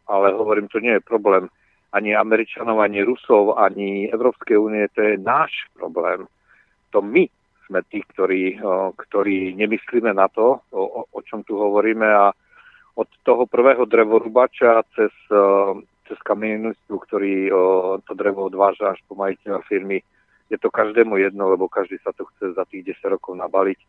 ale 0.07 0.27
hovorím, 0.35 0.67
to 0.67 0.83
nie 0.83 0.99
je 0.99 1.03
problém 1.03 1.47
ani 1.95 2.13
Američanov, 2.13 2.83
ani 2.83 3.01
Rusov, 3.01 3.57
ani 3.57 4.11
Európskej 4.13 4.59
únie, 4.59 4.85
to 4.93 5.01
je 5.01 5.15
náš 5.17 5.51
problém. 5.73 6.27
To 6.93 7.01
my 7.01 7.25
sme 7.65 7.79
tí, 7.89 8.01
ktorí, 8.01 8.61
ktorí 8.93 9.53
nemyslíme 9.57 10.13
na 10.13 10.29
to, 10.29 10.61
o, 10.69 11.05
o 11.09 11.19
čom 11.25 11.41
tu 11.45 11.57
hovoríme 11.57 12.05
a 12.05 12.29
od 12.99 13.07
toho 13.23 13.47
prvého 13.47 13.87
drevorubača 13.87 14.83
cez, 14.91 15.13
eh, 15.31 15.71
cez 16.11 16.19
kamienistu, 16.27 16.99
ktorý 16.99 17.47
eh, 17.47 17.53
to 18.03 18.13
drevo 18.13 18.51
odváža 18.51 18.91
až 18.91 18.99
po 19.07 19.15
majiteľa 19.15 19.63
firmy. 19.71 20.03
Je 20.51 20.57
to 20.59 20.67
každému 20.67 21.15
jedno, 21.21 21.47
lebo 21.47 21.71
každý 21.71 22.01
sa 22.03 22.11
to 22.11 22.27
chce 22.35 22.57
za 22.57 22.65
tých 22.67 22.97
10 22.99 23.15
rokov 23.15 23.37
nabaliť. 23.37 23.79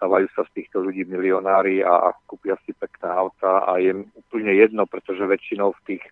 Stávajú 0.00 0.26
sa 0.32 0.48
z 0.48 0.50
týchto 0.56 0.80
ľudí 0.80 1.04
milionári 1.04 1.84
a 1.84 2.16
kúpia 2.24 2.56
si 2.64 2.72
pekné 2.72 3.12
auta 3.12 3.68
a 3.68 3.76
je 3.76 3.92
úplne 4.16 4.48
jedno, 4.56 4.88
pretože 4.88 5.28
väčšinou 5.28 5.76
v 5.76 5.82
tých 5.84 6.04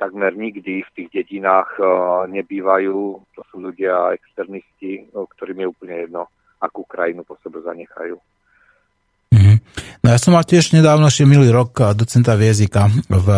takmer 0.00 0.32
nikdy 0.32 0.80
v 0.88 0.90
tých 0.96 1.08
dedinách 1.12 1.68
uh, 1.84 2.24
nebývajú. 2.32 2.96
To 3.36 3.40
sú 3.52 3.60
ľudia 3.60 4.16
externisti, 4.16 5.04
ktorým 5.12 5.60
je 5.60 5.68
úplne 5.68 5.96
jedno, 6.08 6.32
akú 6.64 6.88
krajinu 6.88 7.28
po 7.28 7.36
sebe 7.44 7.60
zanechajú. 7.60 8.16
No 10.04 10.12
ja 10.12 10.20
som 10.20 10.36
mal 10.36 10.44
tiež 10.44 10.76
nedávno, 10.76 11.08
ešte 11.08 11.24
milý 11.24 11.48
rok, 11.48 11.96
docenta 11.96 12.36
Viezika 12.36 12.92
v, 13.08 13.28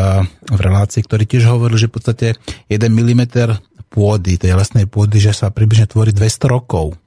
v 0.50 0.58
relácii, 0.58 0.98
ktorý 1.06 1.22
tiež 1.22 1.46
hovoril, 1.46 1.78
že 1.78 1.86
v 1.86 1.94
podstate 1.94 2.26
1 2.66 2.90
mm 2.90 3.22
pôdy, 3.86 4.34
tej 4.34 4.58
lesnej 4.58 4.90
pôdy, 4.90 5.22
že 5.22 5.30
sa 5.30 5.54
približne 5.54 5.86
tvorí 5.86 6.10
200 6.10 6.50
rokov. 6.50 6.98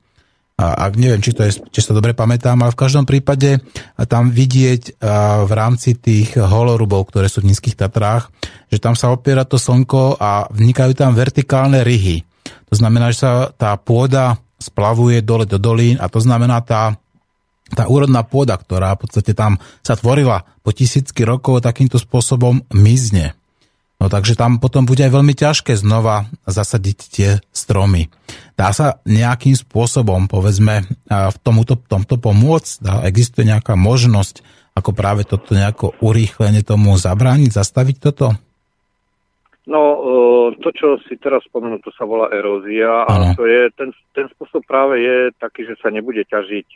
A 0.56 0.88
ak 0.88 0.95
neviem, 0.95 1.19
či 1.19 1.36
to 1.36 1.43
je, 1.43 1.60
či 1.76 1.84
sa 1.84 1.91
dobre 1.91 2.15
pamätám, 2.15 2.56
ale 2.56 2.72
v 2.72 2.80
každom 2.88 3.04
prípade 3.04 3.60
tam 4.08 4.32
vidieť 4.32 4.95
v 5.43 5.52
rámci 5.52 6.00
tých 6.00 6.39
holorubov, 6.39 7.12
ktoré 7.12 7.28
sú 7.28 7.43
v 7.43 7.52
nízkych 7.52 7.76
Tatrách, 7.76 8.32
že 8.72 8.80
tam 8.80 8.95
sa 8.95 9.12
opiera 9.12 9.43
to 9.43 9.60
slnko 9.60 10.24
a 10.24 10.48
vnikajú 10.56 10.95
tam 10.95 11.12
vertikálne 11.12 11.84
ryhy. 11.84 12.24
To 12.72 12.80
znamená, 12.80 13.12
že 13.12 13.28
sa 13.28 13.32
tá 13.52 13.76
pôda 13.76 14.39
splavuje 14.56 15.19
dole 15.19 15.43
do 15.43 15.60
dolín 15.60 16.00
a 16.00 16.08
to 16.08 16.24
znamená 16.24 16.63
tá 16.63 16.95
tá 17.71 17.86
úrodná 17.88 18.25
pôda, 18.25 18.58
ktorá 18.58 18.97
v 18.97 19.08
podstate 19.08 19.38
tam 19.38 19.62
sa 19.86 19.95
tvorila 19.95 20.45
po 20.65 20.73
tisícky 20.73 21.23
rokov, 21.23 21.62
takýmto 21.62 22.01
spôsobom 22.01 22.65
mizne. 22.73 23.38
No 23.99 24.08
takže 24.08 24.39
tam 24.39 24.63
potom 24.63 24.88
bude 24.88 25.03
aj 25.03 25.12
veľmi 25.12 25.36
ťažké 25.36 25.75
znova 25.75 26.32
zasadiť 26.47 26.97
tie 27.12 27.29
stromy. 27.51 28.08
Dá 28.55 28.71
sa 28.71 29.03
nejakým 29.03 29.60
spôsobom, 29.60 30.32
povedzme, 30.32 30.88
v 31.12 31.38
tomuto, 31.43 31.75
tomto 31.75 32.15
pomôcť? 32.15 32.71
Dá, 32.79 33.03
existuje 33.03 33.43
nejaká 33.43 33.75
možnosť, 33.75 34.39
ako 34.71 34.95
práve 34.95 35.27
toto 35.27 35.51
nejako 35.51 35.99
urýchlenie 35.99 36.63
tomu 36.63 36.95
zabrániť, 36.95 37.51
zastaviť 37.51 37.95
toto? 37.99 38.39
No, 39.67 39.99
to, 40.63 40.71
čo 40.71 40.97
si 41.05 41.19
teraz 41.19 41.43
spomenul, 41.45 41.84
to 41.84 41.91
sa 41.93 42.08
volá 42.08 42.32
erózia 42.32 43.03
a 43.03 43.36
to 43.36 43.45
je, 43.45 43.67
ten, 43.75 43.91
ten 44.15 44.25
spôsob 44.32 44.63
práve 44.63 45.03
je 45.03 45.17
taký, 45.38 45.67
že 45.67 45.75
sa 45.77 45.91
nebude 45.91 46.23
ťažiť 46.23 46.67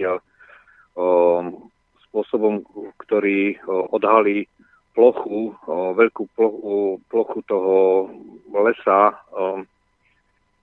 spôsobom, 2.10 2.62
ktorý 3.02 3.58
odhalí 3.68 4.46
plochu, 4.94 5.58
veľkú 5.70 6.24
plochu, 6.38 7.02
plochu 7.10 7.40
toho 7.50 8.10
lesa 8.54 9.18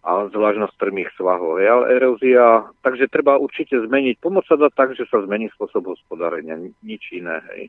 a 0.01 0.11
zvlášť 0.33 0.59
na 0.64 0.69
strmých 0.73 1.12
svahov. 1.19 1.61
Ale 1.61 1.93
erózia, 1.93 2.64
takže 2.81 3.12
treba 3.12 3.37
určite 3.37 3.77
zmeniť. 3.85 4.16
Pomoc 4.23 4.49
sa 4.49 4.57
dá 4.57 4.73
tak, 4.73 4.97
že 4.97 5.05
sa 5.11 5.21
zmení 5.21 5.53
spôsob 5.53 5.93
hospodárenia, 5.93 6.57
nič 6.81 7.05
iné. 7.12 7.43
Hej. 7.53 7.69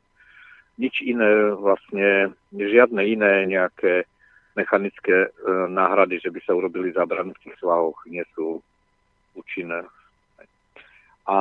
Nič 0.79 1.03
iné 1.03 1.51
vlastne, 1.59 2.31
žiadne 2.55 3.03
iné 3.03 3.43
nejaké 3.51 4.07
mechanické 4.55 5.27
e, 5.27 5.29
náhrady, 5.67 6.23
že 6.23 6.31
by 6.31 6.39
sa 6.43 6.55
urobili 6.55 6.91
zábrany 6.95 7.35
v 7.35 7.41
tých 7.43 7.55
svahoch, 7.59 7.95
nie 8.07 8.23
sú 8.35 8.59
účinné. 9.35 9.83
A, 11.29 11.37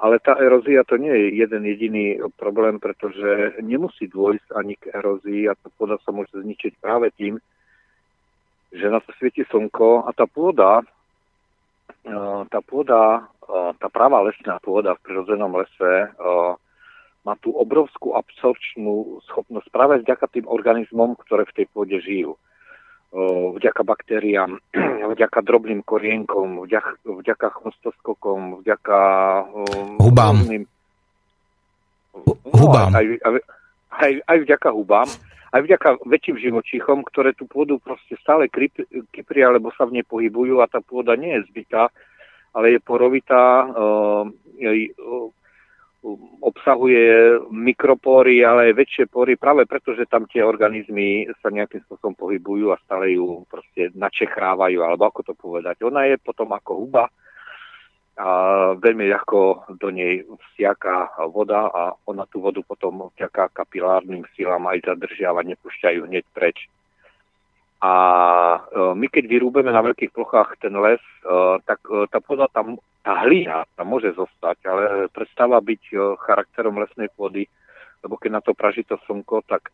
ale 0.00 0.24
tá 0.24 0.40
erózia 0.40 0.88
to 0.88 0.96
nie 0.96 1.12
je 1.12 1.44
jeden 1.44 1.62
jediný 1.68 2.16
problém, 2.40 2.80
pretože 2.80 3.60
nemusí 3.60 4.08
dôjsť 4.08 4.48
ani 4.56 4.74
k 4.80 4.88
erózii 4.96 5.52
a 5.52 5.54
tá 5.54 5.68
pôda 5.76 6.00
sa 6.00 6.16
môže 6.16 6.32
zničiť 6.32 6.80
práve 6.80 7.12
tým, 7.12 7.36
že 8.72 8.88
na 8.88 9.04
to 9.04 9.12
svieti 9.20 9.44
slnko 9.44 10.08
a 10.08 10.10
tá 10.16 10.24
pôda, 10.24 10.80
e, 12.08 12.14
tá 12.48 12.60
pôda, 12.64 13.28
e, 13.44 13.52
tá 13.76 13.88
pravá 13.92 14.24
lesná 14.24 14.56
pôda 14.64 14.96
v 14.96 15.04
prirodzenom 15.04 15.52
lese 15.60 15.92
e, 15.92 16.08
má 17.28 17.36
tú 17.44 17.52
obrovskú 17.52 18.16
absorpčnú 18.16 19.20
schopnosť 19.28 19.68
práve 19.68 20.00
vďaka 20.00 20.24
tým 20.32 20.48
organizmom, 20.48 21.20
ktoré 21.20 21.44
v 21.44 21.56
tej 21.62 21.66
pôde 21.68 22.00
žijú 22.00 22.40
vďaka 23.56 23.82
baktériám, 23.84 24.60
vďaka 25.14 25.38
drobným 25.40 25.80
korienkom, 25.82 26.60
vďaka, 26.64 27.00
vďaka 27.04 27.48
chmostoskokom, 27.60 28.60
vďaka 28.60 28.98
hubám. 30.02 30.36
Rôznym, 30.44 30.64
hubám. 32.52 32.90
No, 32.92 32.98
aj, 33.00 33.06
aj, 33.24 33.32
aj, 33.96 34.12
aj 34.28 34.38
vďaka 34.44 34.68
hubám, 34.76 35.08
aj 35.56 35.60
vďaka 35.64 35.88
väčším 36.04 36.36
živočíchom, 36.36 37.00
ktoré 37.08 37.32
tú 37.32 37.48
pôdu 37.48 37.80
proste 37.80 38.20
stále 38.20 38.52
kypria, 39.12 39.48
alebo 39.48 39.72
sa 39.72 39.88
v 39.88 40.00
nej 40.00 40.04
pohybujú 40.04 40.60
a 40.60 40.68
tá 40.68 40.84
pôda 40.84 41.16
nie 41.16 41.32
je 41.40 41.48
zbytá, 41.48 41.88
ale 42.52 42.76
je 42.76 42.80
porovitá, 42.84 43.64
obsahuje 46.38 47.38
mikropóry, 47.50 48.46
ale 48.46 48.70
aj 48.70 48.78
väčšie 48.78 49.04
pory, 49.10 49.34
práve 49.34 49.66
preto, 49.66 49.98
že 49.98 50.06
tam 50.06 50.30
tie 50.30 50.46
organizmy 50.46 51.26
sa 51.42 51.50
nejakým 51.50 51.82
spôsobom 51.86 52.14
pohybujú 52.14 52.70
a 52.70 52.80
stále 52.86 53.18
ju 53.18 53.42
proste 53.50 53.90
načechrávajú, 53.98 54.78
alebo 54.78 55.10
ako 55.10 55.20
to 55.26 55.34
povedať. 55.34 55.82
Ona 55.82 56.06
je 56.06 56.16
potom 56.22 56.54
ako 56.54 56.86
huba 56.86 57.04
a 58.18 58.28
veľmi 58.74 59.06
ľahko 59.14 59.70
do 59.78 59.88
nej 59.94 60.26
vsiaká 60.26 61.14
voda 61.30 61.70
a 61.70 61.94
ona 62.02 62.26
tú 62.26 62.42
vodu 62.42 62.58
potom 62.66 63.14
vďaka 63.14 63.54
kapilárnym 63.54 64.26
silám 64.34 64.66
aj 64.66 64.90
zadržiava, 64.90 65.46
nepúšťajú 65.46 66.02
hneď 66.02 66.26
preč. 66.34 66.66
A 67.78 67.92
e, 68.58 68.58
my 68.98 69.06
keď 69.06 69.30
vyrúbeme 69.30 69.70
na 69.70 69.78
veľkých 69.78 70.10
plochách 70.10 70.58
ten 70.58 70.74
les, 70.74 70.98
e, 71.22 71.62
tak 71.62 71.78
e, 71.86 72.10
tá 72.10 72.18
pôda 72.18 72.50
tam, 72.50 72.82
tá 73.06 73.22
hlina 73.22 73.70
tam 73.78 73.94
môže 73.94 74.10
zostať, 74.18 74.58
ale 74.66 74.82
prestáva 75.14 75.62
byť 75.62 75.94
charakterom 76.18 76.82
lesnej 76.82 77.06
pôdy, 77.14 77.46
lebo 78.02 78.18
keď 78.18 78.30
na 78.34 78.42
to 78.42 78.50
praží 78.50 78.82
to 78.82 78.98
slnko, 79.06 79.46
tak, 79.46 79.70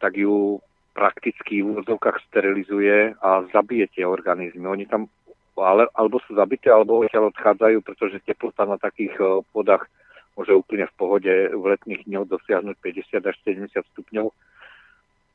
tak 0.00 0.12
ju 0.16 0.56
prakticky 0.96 1.60
v 1.60 1.76
úvodzovkách 1.76 2.32
sterilizuje 2.32 3.12
a 3.20 3.44
zabije 3.52 3.92
tie 3.92 4.04
organizmy. 4.08 4.64
Oni 4.64 4.88
tam 4.88 5.12
ale, 5.52 5.84
alebo 5.92 6.16
sú 6.24 6.32
zabité, 6.32 6.72
alebo 6.72 7.04
odtiaľ 7.04 7.28
odchádzajú, 7.28 7.84
pretože 7.84 8.24
teplota 8.24 8.64
na 8.64 8.80
takých 8.80 9.12
podách 9.52 9.84
môže 10.32 10.56
úplne 10.56 10.88
v 10.88 10.96
pohode 10.96 11.32
v 11.52 11.64
letných 11.76 12.08
dňoch 12.08 12.24
dosiahnuť 12.24 12.76
50 12.80 13.20
až 13.20 13.36
70 13.44 13.68
stupňov 13.92 14.32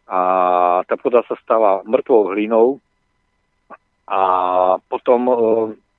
a 0.07 0.19
tá 0.87 0.95
pôda 0.95 1.19
sa 1.27 1.35
stáva 1.43 1.83
mŕtvou 1.83 2.31
hlinou 2.31 2.79
a 4.07 4.21
potom, 4.87 5.21
e, 5.27 5.35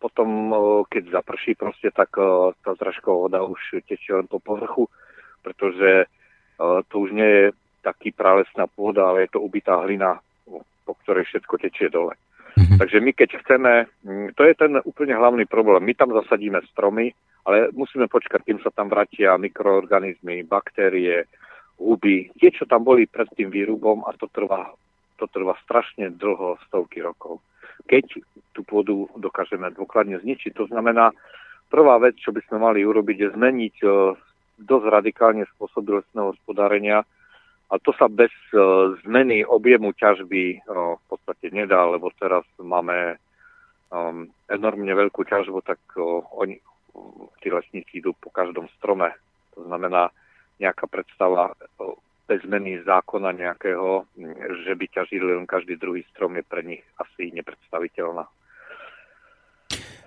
potom 0.00 0.28
e, 0.48 0.56
keď 0.88 1.20
zaprší 1.20 1.52
proste, 1.54 1.92
tak 1.92 2.16
e, 2.16 2.56
tá 2.64 2.72
zražková 2.80 3.28
voda 3.28 3.38
už 3.44 3.84
tečie 3.84 4.16
len 4.16 4.24
po 4.24 4.40
povrchu, 4.40 4.88
pretože 5.44 6.08
to 6.90 7.06
už 7.06 7.14
nie 7.14 7.30
je 7.30 7.46
taký 7.86 8.10
pralesná 8.10 8.66
pôda, 8.66 9.06
ale 9.06 9.30
je 9.30 9.38
to 9.38 9.46
ubitá 9.46 9.78
hlina, 9.78 10.18
po 10.82 10.92
ktorej 11.06 11.30
všetko 11.30 11.54
tečie 11.54 11.86
dole. 11.86 12.18
Mm-hmm. 12.58 12.78
Takže 12.82 12.98
my 12.98 13.10
keď 13.14 13.30
chceme, 13.38 13.72
to 14.34 14.42
je 14.42 14.54
ten 14.58 14.74
úplne 14.82 15.14
hlavný 15.14 15.46
problém, 15.46 15.86
my 15.86 15.94
tam 15.94 16.10
zasadíme 16.10 16.58
stromy, 16.74 17.14
ale 17.46 17.70
musíme 17.70 18.10
počkať, 18.10 18.42
kým 18.42 18.58
sa 18.58 18.74
tam 18.74 18.90
vrátia 18.90 19.38
mikroorganizmy, 19.38 20.42
baktérie, 20.42 21.30
huby, 21.78 22.34
tie, 22.42 22.50
čo 22.50 22.66
tam 22.66 22.82
boli 22.82 23.06
pred 23.06 23.30
tým 23.38 23.48
výrubom 23.54 24.02
a 24.04 24.12
to 24.18 24.26
trvá, 24.34 24.74
to 25.16 25.30
trvá 25.30 25.54
strašne 25.62 26.10
dlho, 26.10 26.58
stovky 26.68 27.00
rokov. 27.00 27.38
Keď 27.86 28.20
tú 28.52 28.66
pôdu 28.66 29.06
dokážeme 29.14 29.70
dôkladne 29.70 30.18
zničiť, 30.18 30.52
to 30.58 30.66
znamená, 30.66 31.14
prvá 31.70 31.96
vec, 32.02 32.18
čo 32.18 32.34
by 32.34 32.42
sme 32.50 32.58
mali 32.58 32.82
urobiť, 32.82 33.16
je 33.16 33.28
zmeniť 33.38 33.76
e, 33.80 33.86
dosť 34.58 34.86
radikálne 34.90 35.46
spôsob 35.54 35.86
lesného 35.86 36.34
hospodárenia 36.34 37.06
a 37.70 37.74
to 37.78 37.94
sa 37.94 38.10
bez 38.10 38.34
e, 38.50 38.58
zmeny 39.06 39.46
objemu 39.46 39.94
ťažby 39.94 40.44
e, 40.52 40.56
v 40.68 41.02
podstate 41.06 41.54
nedá, 41.54 41.86
lebo 41.86 42.10
teraz 42.18 42.42
máme 42.58 43.16
enormne 44.52 44.92
veľkú 44.92 45.24
ťažbu, 45.24 45.64
tak 45.64 45.80
oni, 46.36 46.60
tí 47.40 47.48
lesníci 47.48 48.04
idú 48.04 48.12
po 48.20 48.28
každom 48.28 48.68
strome. 48.76 49.16
To 49.56 49.64
znamená, 49.64 50.12
nejaká 50.58 50.90
predstava 50.90 51.54
bez 52.28 52.44
zmeny 52.44 52.84
zákona 52.84 53.32
nejakého, 53.32 54.04
že 54.68 54.72
by 54.76 54.86
ťažili 54.92 55.32
len 55.32 55.48
každý 55.48 55.80
druhý 55.80 56.04
strom 56.12 56.36
je 56.36 56.44
pre 56.44 56.60
nich 56.60 56.84
asi 57.00 57.32
nepredstaviteľná. 57.32 58.28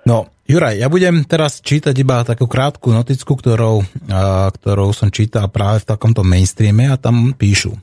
No, 0.02 0.30
Juraj, 0.50 0.82
ja 0.82 0.90
budem 0.90 1.22
teraz 1.30 1.62
čítať 1.62 1.94
iba 1.94 2.26
takú 2.26 2.50
krátku 2.50 2.90
noticku, 2.90 3.38
ktorou, 3.38 3.86
ktorou 4.62 4.90
som 4.98 5.14
čítal 5.14 5.46
práve 5.54 5.86
v 5.86 5.90
takomto 5.94 6.26
mainstreame 6.26 6.90
a 6.90 6.98
tam 6.98 7.38
píšu. 7.38 7.78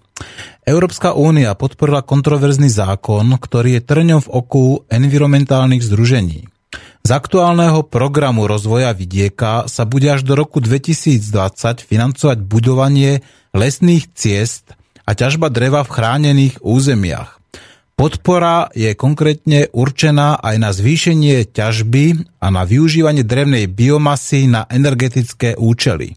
Európska 0.67 1.15
únia 1.15 1.55
podporila 1.55 2.03
kontroverzný 2.03 2.67
zákon, 2.67 3.23
ktorý 3.39 3.79
je 3.79 3.87
trňom 3.87 4.21
v 4.27 4.33
oku 4.35 4.83
environmentálnych 4.91 5.83
združení. 5.83 6.51
Z 7.09 7.16
aktuálneho 7.16 7.88
programu 7.88 8.44
rozvoja 8.44 8.92
vidieka 8.92 9.64
sa 9.64 9.88
bude 9.88 10.12
až 10.12 10.29
do 10.29 10.37
roku 10.37 10.61
2020 10.61 11.81
financovať 11.81 12.37
budovanie 12.44 13.25
lesných 13.57 14.12
ciest 14.12 14.77
a 15.09 15.16
ťažba 15.16 15.49
dreva 15.49 15.88
v 15.88 15.92
chránených 15.97 16.61
územiach. 16.61 17.40
Podpora 17.97 18.68
je 18.77 18.92
konkrétne 18.92 19.73
určená 19.73 20.37
aj 20.37 20.57
na 20.61 20.68
zvýšenie 20.68 21.49
ťažby 21.49 22.29
a 22.44 22.53
na 22.53 22.68
využívanie 22.68 23.25
drevnej 23.25 23.73
biomasy 23.73 24.44
na 24.44 24.68
energetické 24.68 25.57
účely. 25.57 26.12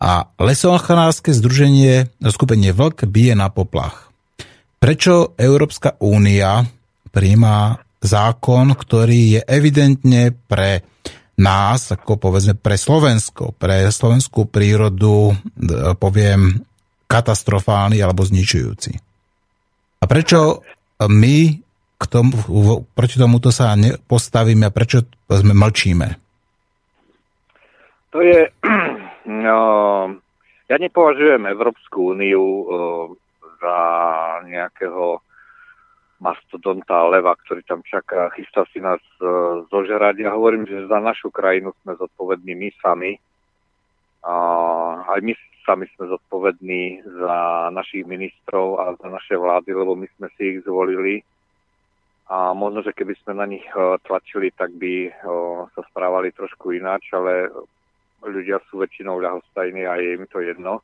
A 0.00 0.32
lesoochranárske 0.40 1.36
združenie 1.36 2.08
skupenie 2.24 2.72
Vlk 2.72 3.04
bije 3.04 3.36
na 3.36 3.52
poplach. 3.52 4.08
Prečo 4.80 5.36
Európska 5.36 6.00
únia 6.00 6.64
príjma 7.12 7.84
zákon, 8.06 8.72
ktorý 8.72 9.38
je 9.38 9.40
evidentne 9.44 10.30
pre 10.32 10.86
nás, 11.36 11.92
ako 11.92 12.16
povedzme 12.16 12.56
pre 12.56 12.80
Slovensko, 12.80 13.52
pre 13.60 13.84
slovenskú 13.92 14.48
prírodu, 14.48 15.36
poviem, 16.00 16.64
katastrofálny 17.04 18.00
alebo 18.00 18.24
zničujúci. 18.24 18.92
A 20.00 20.04
prečo 20.08 20.64
my 21.04 21.36
k 21.96 22.04
tomu, 22.08 22.32
proti 22.92 23.16
tomuto 23.16 23.48
sa 23.48 23.72
nepostavíme 23.72 24.68
a 24.68 24.74
prečo 24.74 25.04
sme 25.28 25.52
mlčíme? 25.56 26.08
To 28.14 28.18
je... 28.22 28.40
No, 29.26 29.58
ja 30.70 30.78
nepovažujem 30.78 31.50
Európsku 31.50 32.14
úniu 32.14 32.62
za 33.58 33.78
nejakého 34.46 35.18
mastodonta 36.16 37.04
leva, 37.12 37.36
ktorý 37.36 37.60
tam 37.68 37.84
čaká, 37.84 38.32
chystá 38.32 38.64
si 38.72 38.80
nás 38.80 39.00
e, 39.20 39.24
zožerať. 39.68 40.16
Ja 40.24 40.32
hovorím, 40.32 40.64
že 40.64 40.88
za 40.88 40.96
našu 41.00 41.28
krajinu 41.28 41.76
sme 41.84 41.96
zodpovední 41.96 42.56
my 42.56 42.68
sami. 42.80 43.12
A 44.24 44.34
aj 45.12 45.20
my 45.22 45.32
sami 45.62 45.86
sme 45.94 46.08
zodpovední 46.08 47.04
za 47.04 47.68
našich 47.70 48.08
ministrov 48.08 48.80
a 48.80 48.84
za 48.96 49.08
naše 49.12 49.36
vlády, 49.36 49.70
lebo 49.76 49.92
my 49.94 50.08
sme 50.16 50.28
si 50.34 50.56
ich 50.56 50.58
zvolili. 50.64 51.20
A 52.26 52.50
možno, 52.56 52.82
že 52.82 52.90
keby 52.96 53.14
sme 53.22 53.38
na 53.38 53.46
nich 53.46 53.66
e, 53.76 54.00
tlačili, 54.02 54.50
tak 54.56 54.72
by 54.74 54.94
e, 55.06 55.10
sa 55.76 55.82
správali 55.92 56.32
trošku 56.32 56.72
ináč, 56.72 57.12
ale 57.12 57.52
ľudia 58.24 58.58
sú 58.66 58.80
väčšinou 58.82 59.20
ľahostajní 59.20 59.84
a 59.86 60.00
je 60.00 60.16
im 60.16 60.24
to 60.26 60.40
jedno. 60.40 60.80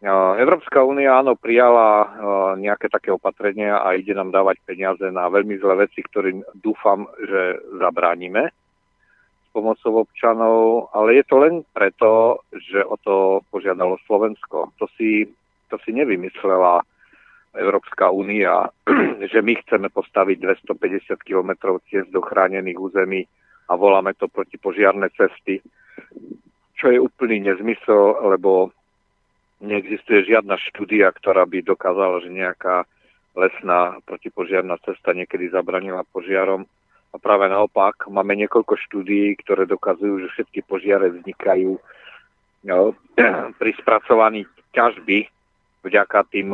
Európska 0.00 0.80
únia 0.80 1.20
áno 1.20 1.36
prijala 1.36 2.08
nejaké 2.56 2.88
také 2.88 3.12
opatrenia 3.12 3.84
a 3.84 3.92
ide 3.92 4.16
nám 4.16 4.32
dávať 4.32 4.56
peniaze 4.64 5.04
na 5.12 5.28
veľmi 5.28 5.60
zlé 5.60 5.84
veci, 5.84 6.00
ktorým 6.00 6.40
dúfam, 6.56 7.04
že 7.20 7.60
zabránime 7.76 8.48
s 9.44 9.48
pomocou 9.52 10.08
občanov, 10.08 10.88
ale 10.96 11.20
je 11.20 11.24
to 11.28 11.36
len 11.44 11.54
preto, 11.76 12.40
že 12.48 12.80
o 12.80 12.96
to 12.96 13.44
požiadalo 13.52 14.00
Slovensko. 14.08 14.72
To 14.80 14.88
si 14.96 15.28
to 15.70 15.78
si 15.86 15.92
nevymyslela 15.92 16.82
Európska 17.54 18.10
únia, 18.10 18.72
že 19.32 19.38
my 19.44 19.54
chceme 19.62 19.88
postaviť 19.92 20.36
250 20.66 21.14
km 21.22 21.78
ciest 21.86 22.10
do 22.10 22.24
chránených 22.24 22.78
území 22.78 23.22
a 23.70 23.76
voláme 23.78 24.16
to 24.18 24.26
protipožiarne 24.26 25.12
cesty, 25.14 25.62
čo 26.74 26.86
je 26.90 26.98
úplný 26.98 27.46
nezmysel, 27.46 28.18
lebo 28.34 28.74
neexistuje 29.60 30.24
žiadna 30.26 30.56
štúdia, 30.72 31.12
ktorá 31.12 31.44
by 31.44 31.62
dokázala, 31.62 32.24
že 32.24 32.32
nejaká 32.32 32.88
lesná 33.36 34.00
protipožiarná 34.08 34.80
cesta 34.82 35.14
niekedy 35.14 35.52
zabranila 35.52 36.02
požiarom. 36.10 36.66
A 37.10 37.16
práve 37.18 37.50
naopak, 37.50 38.06
máme 38.06 38.38
niekoľko 38.38 38.74
štúdií, 38.88 39.34
ktoré 39.42 39.66
dokazujú, 39.66 40.26
že 40.26 40.28
všetky 40.34 40.62
požiare 40.66 41.10
vznikajú 41.10 41.78
no, 42.66 42.94
pri 43.60 43.70
spracovaní 43.78 44.46
ťažby 44.74 45.26
vďaka 45.82 46.28
tým 46.30 46.52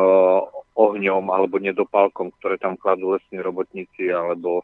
ohňom 0.76 1.24
alebo 1.32 1.58
nedopálkom, 1.58 2.30
ktoré 2.40 2.60
tam 2.60 2.78
kladú 2.78 3.16
lesní 3.16 3.40
robotníci 3.42 4.08
alebo, 4.12 4.62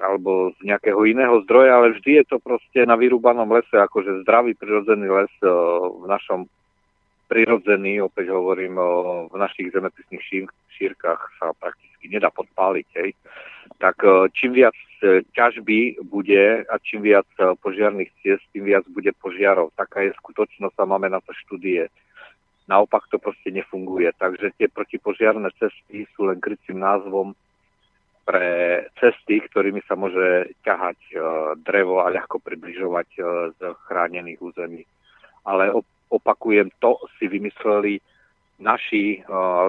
alebo 0.00 0.56
z 0.56 0.64
nejakého 0.64 1.04
iného 1.04 1.44
zdroja, 1.44 1.76
ale 1.76 1.92
vždy 1.96 2.22
je 2.22 2.24
to 2.24 2.36
proste 2.40 2.80
na 2.88 2.96
vyrúbanom 2.96 3.52
lese, 3.52 3.76
akože 3.76 4.24
zdravý 4.24 4.56
prirodzený 4.56 5.06
les 5.12 5.32
v 5.40 6.04
našom 6.08 6.48
prirodzený, 7.30 8.02
opäť 8.02 8.34
hovorím, 8.34 8.74
v 9.30 9.34
našich 9.38 9.70
zemepisných 9.70 10.24
šír, 10.24 10.44
šírkach 10.74 11.20
sa 11.38 11.54
prakticky 11.54 12.10
nedá 12.10 12.26
podpáliť. 12.32 12.88
Hej. 12.98 13.14
Tak 13.78 14.02
čím 14.34 14.58
viac 14.58 14.74
ťažby 15.36 16.02
bude 16.10 16.66
a 16.66 16.74
čím 16.82 17.06
viac 17.06 17.28
požiarných 17.62 18.10
ciest, 18.18 18.42
tým 18.50 18.66
viac 18.66 18.82
bude 18.90 19.14
požiarov. 19.22 19.70
Taká 19.78 20.10
je 20.10 20.18
skutočnosť 20.18 20.74
a 20.74 20.90
máme 20.90 21.06
na 21.06 21.22
to 21.22 21.30
štúdie. 21.46 21.86
Naopak 22.66 23.06
to 23.14 23.22
proste 23.22 23.54
nefunguje. 23.54 24.10
Takže 24.18 24.50
tie 24.58 24.66
protipožiarné 24.66 25.54
cesty 25.60 26.10
sú 26.18 26.26
len 26.26 26.42
krycím 26.42 26.82
názvom 26.82 27.38
pre 28.24 28.48
cesty, 29.00 29.40
ktorými 29.40 29.80
sa 29.88 29.96
môže 29.96 30.54
ťahať 30.62 30.98
e, 31.10 31.16
drevo 31.64 32.04
a 32.04 32.12
ľahko 32.12 32.38
približovať 32.38 33.08
e, 33.16 33.20
z 33.56 33.60
chránených 33.88 34.38
území. 34.38 34.82
Ale 35.48 35.72
opakujem, 36.12 36.70
to 36.78 37.00
si 37.16 37.26
vymysleli 37.26 37.98
naši 38.60 39.18
e, 39.18 39.18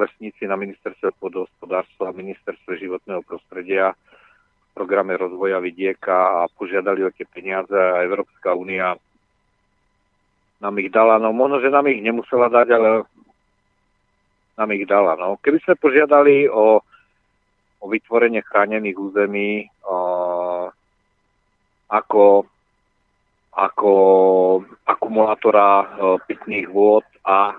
lesníci 0.04 0.46
na 0.46 0.60
ministerstve 0.60 1.16
podhospodárstva 1.18 2.12
a 2.12 2.20
ministerstve 2.20 2.76
životného 2.78 3.24
prostredia 3.24 3.96
v 3.96 4.70
programe 4.76 5.16
rozvoja 5.16 5.60
vidieka 5.60 6.44
a 6.44 6.52
požiadali 6.52 7.04
o 7.04 7.12
tie 7.12 7.28
peniaze 7.28 7.76
a 7.76 8.04
Európska 8.04 8.56
únia 8.56 8.96
nám 10.62 10.76
ich 10.78 10.94
dala. 10.94 11.18
No 11.18 11.34
možno, 11.34 11.60
že 11.60 11.74
nám 11.74 11.90
ich 11.90 12.00
nemusela 12.00 12.48
dať, 12.48 12.68
ale 12.72 12.90
nám 14.56 14.70
ich 14.78 14.86
dala. 14.86 15.18
No. 15.18 15.42
Keby 15.42 15.58
sme 15.66 15.76
požiadali 15.82 16.46
o, 16.46 16.86
o 17.82 17.86
vytvorenie 17.90 18.46
chránených 18.46 18.98
území 18.98 19.66
ako, 21.92 22.46
ako 23.52 23.94
akumulátora 24.86 25.68
pitných 26.30 26.70
vôd 26.70 27.04
a 27.26 27.58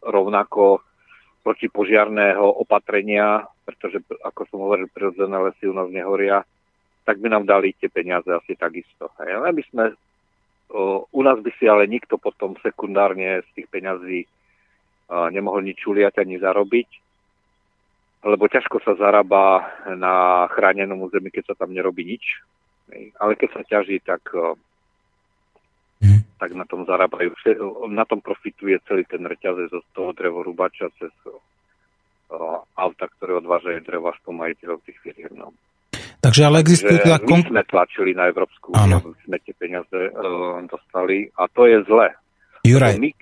rovnako 0.00 0.80
protipožiarného 1.44 2.40
opatrenia, 2.40 3.44
pretože 3.68 4.00
ako 4.24 4.40
som 4.48 4.64
hovoril, 4.64 4.88
prirodzené 4.88 5.36
lesy 5.44 5.68
u 5.68 5.76
nás 5.76 5.92
nehoria, 5.92 6.40
tak 7.04 7.20
by 7.20 7.28
nám 7.28 7.44
dali 7.44 7.76
tie 7.76 7.92
peniaze 7.92 8.32
asi 8.32 8.56
takisto. 8.56 9.12
My 9.20 9.62
sme 9.68 9.92
u 11.12 11.20
nás 11.20 11.36
by 11.44 11.50
si 11.60 11.68
ale 11.68 11.84
nikto 11.84 12.16
potom 12.16 12.56
sekundárne 12.64 13.44
z 13.44 13.48
tých 13.60 13.68
peňazí 13.68 14.24
nemohol 15.36 15.68
nič 15.68 15.84
uliať 15.84 16.24
ani 16.24 16.40
zarobiť, 16.40 16.88
lebo 18.24 18.48
ťažko 18.48 18.80
sa 18.80 18.96
zarába 18.96 19.68
na 19.94 20.48
chránenom 20.56 21.04
území, 21.04 21.28
keď 21.28 21.52
sa 21.52 21.64
tam 21.64 21.76
nerobí 21.76 22.08
nič. 22.08 22.24
Ale 23.20 23.36
keď 23.36 23.48
sa 23.52 23.62
ťaží, 23.64 24.00
tak, 24.00 24.24
mm. 26.00 26.40
tak 26.40 26.50
na 26.56 26.64
tom 26.64 26.88
zarábajú. 26.88 27.36
Na 27.92 28.08
tom 28.08 28.24
profituje 28.24 28.80
celý 28.88 29.04
ten 29.04 29.24
reťazec 29.24 29.68
z 29.68 29.88
toho 29.92 30.16
drevorúbača 30.16 30.88
cez 30.96 31.12
auta, 32.74 33.06
ktoré 33.18 33.38
odvážajú 33.38 33.84
drevo 33.84 34.10
až 34.10 34.18
po 34.24 34.32
majiteľov 34.32 34.80
tých 34.88 34.98
firiem. 35.04 35.36
No. 35.36 35.52
Takže 36.24 36.48
ale 36.48 36.64
existuje 36.64 36.96
teda... 37.04 37.20
Kon... 37.20 37.44
My 37.44 37.52
sme 37.52 37.62
tlačili 37.68 38.16
na 38.16 38.32
Európsku 38.32 38.72
úniu, 38.72 39.12
sme 39.28 39.36
tie 39.44 39.52
peniaze 39.52 40.00
uh, 40.10 40.64
dostali 40.64 41.28
a 41.36 41.44
to 41.52 41.68
je 41.68 41.84
zle. 41.84 42.08
Juraj, 42.64 42.96
my, 42.96 43.12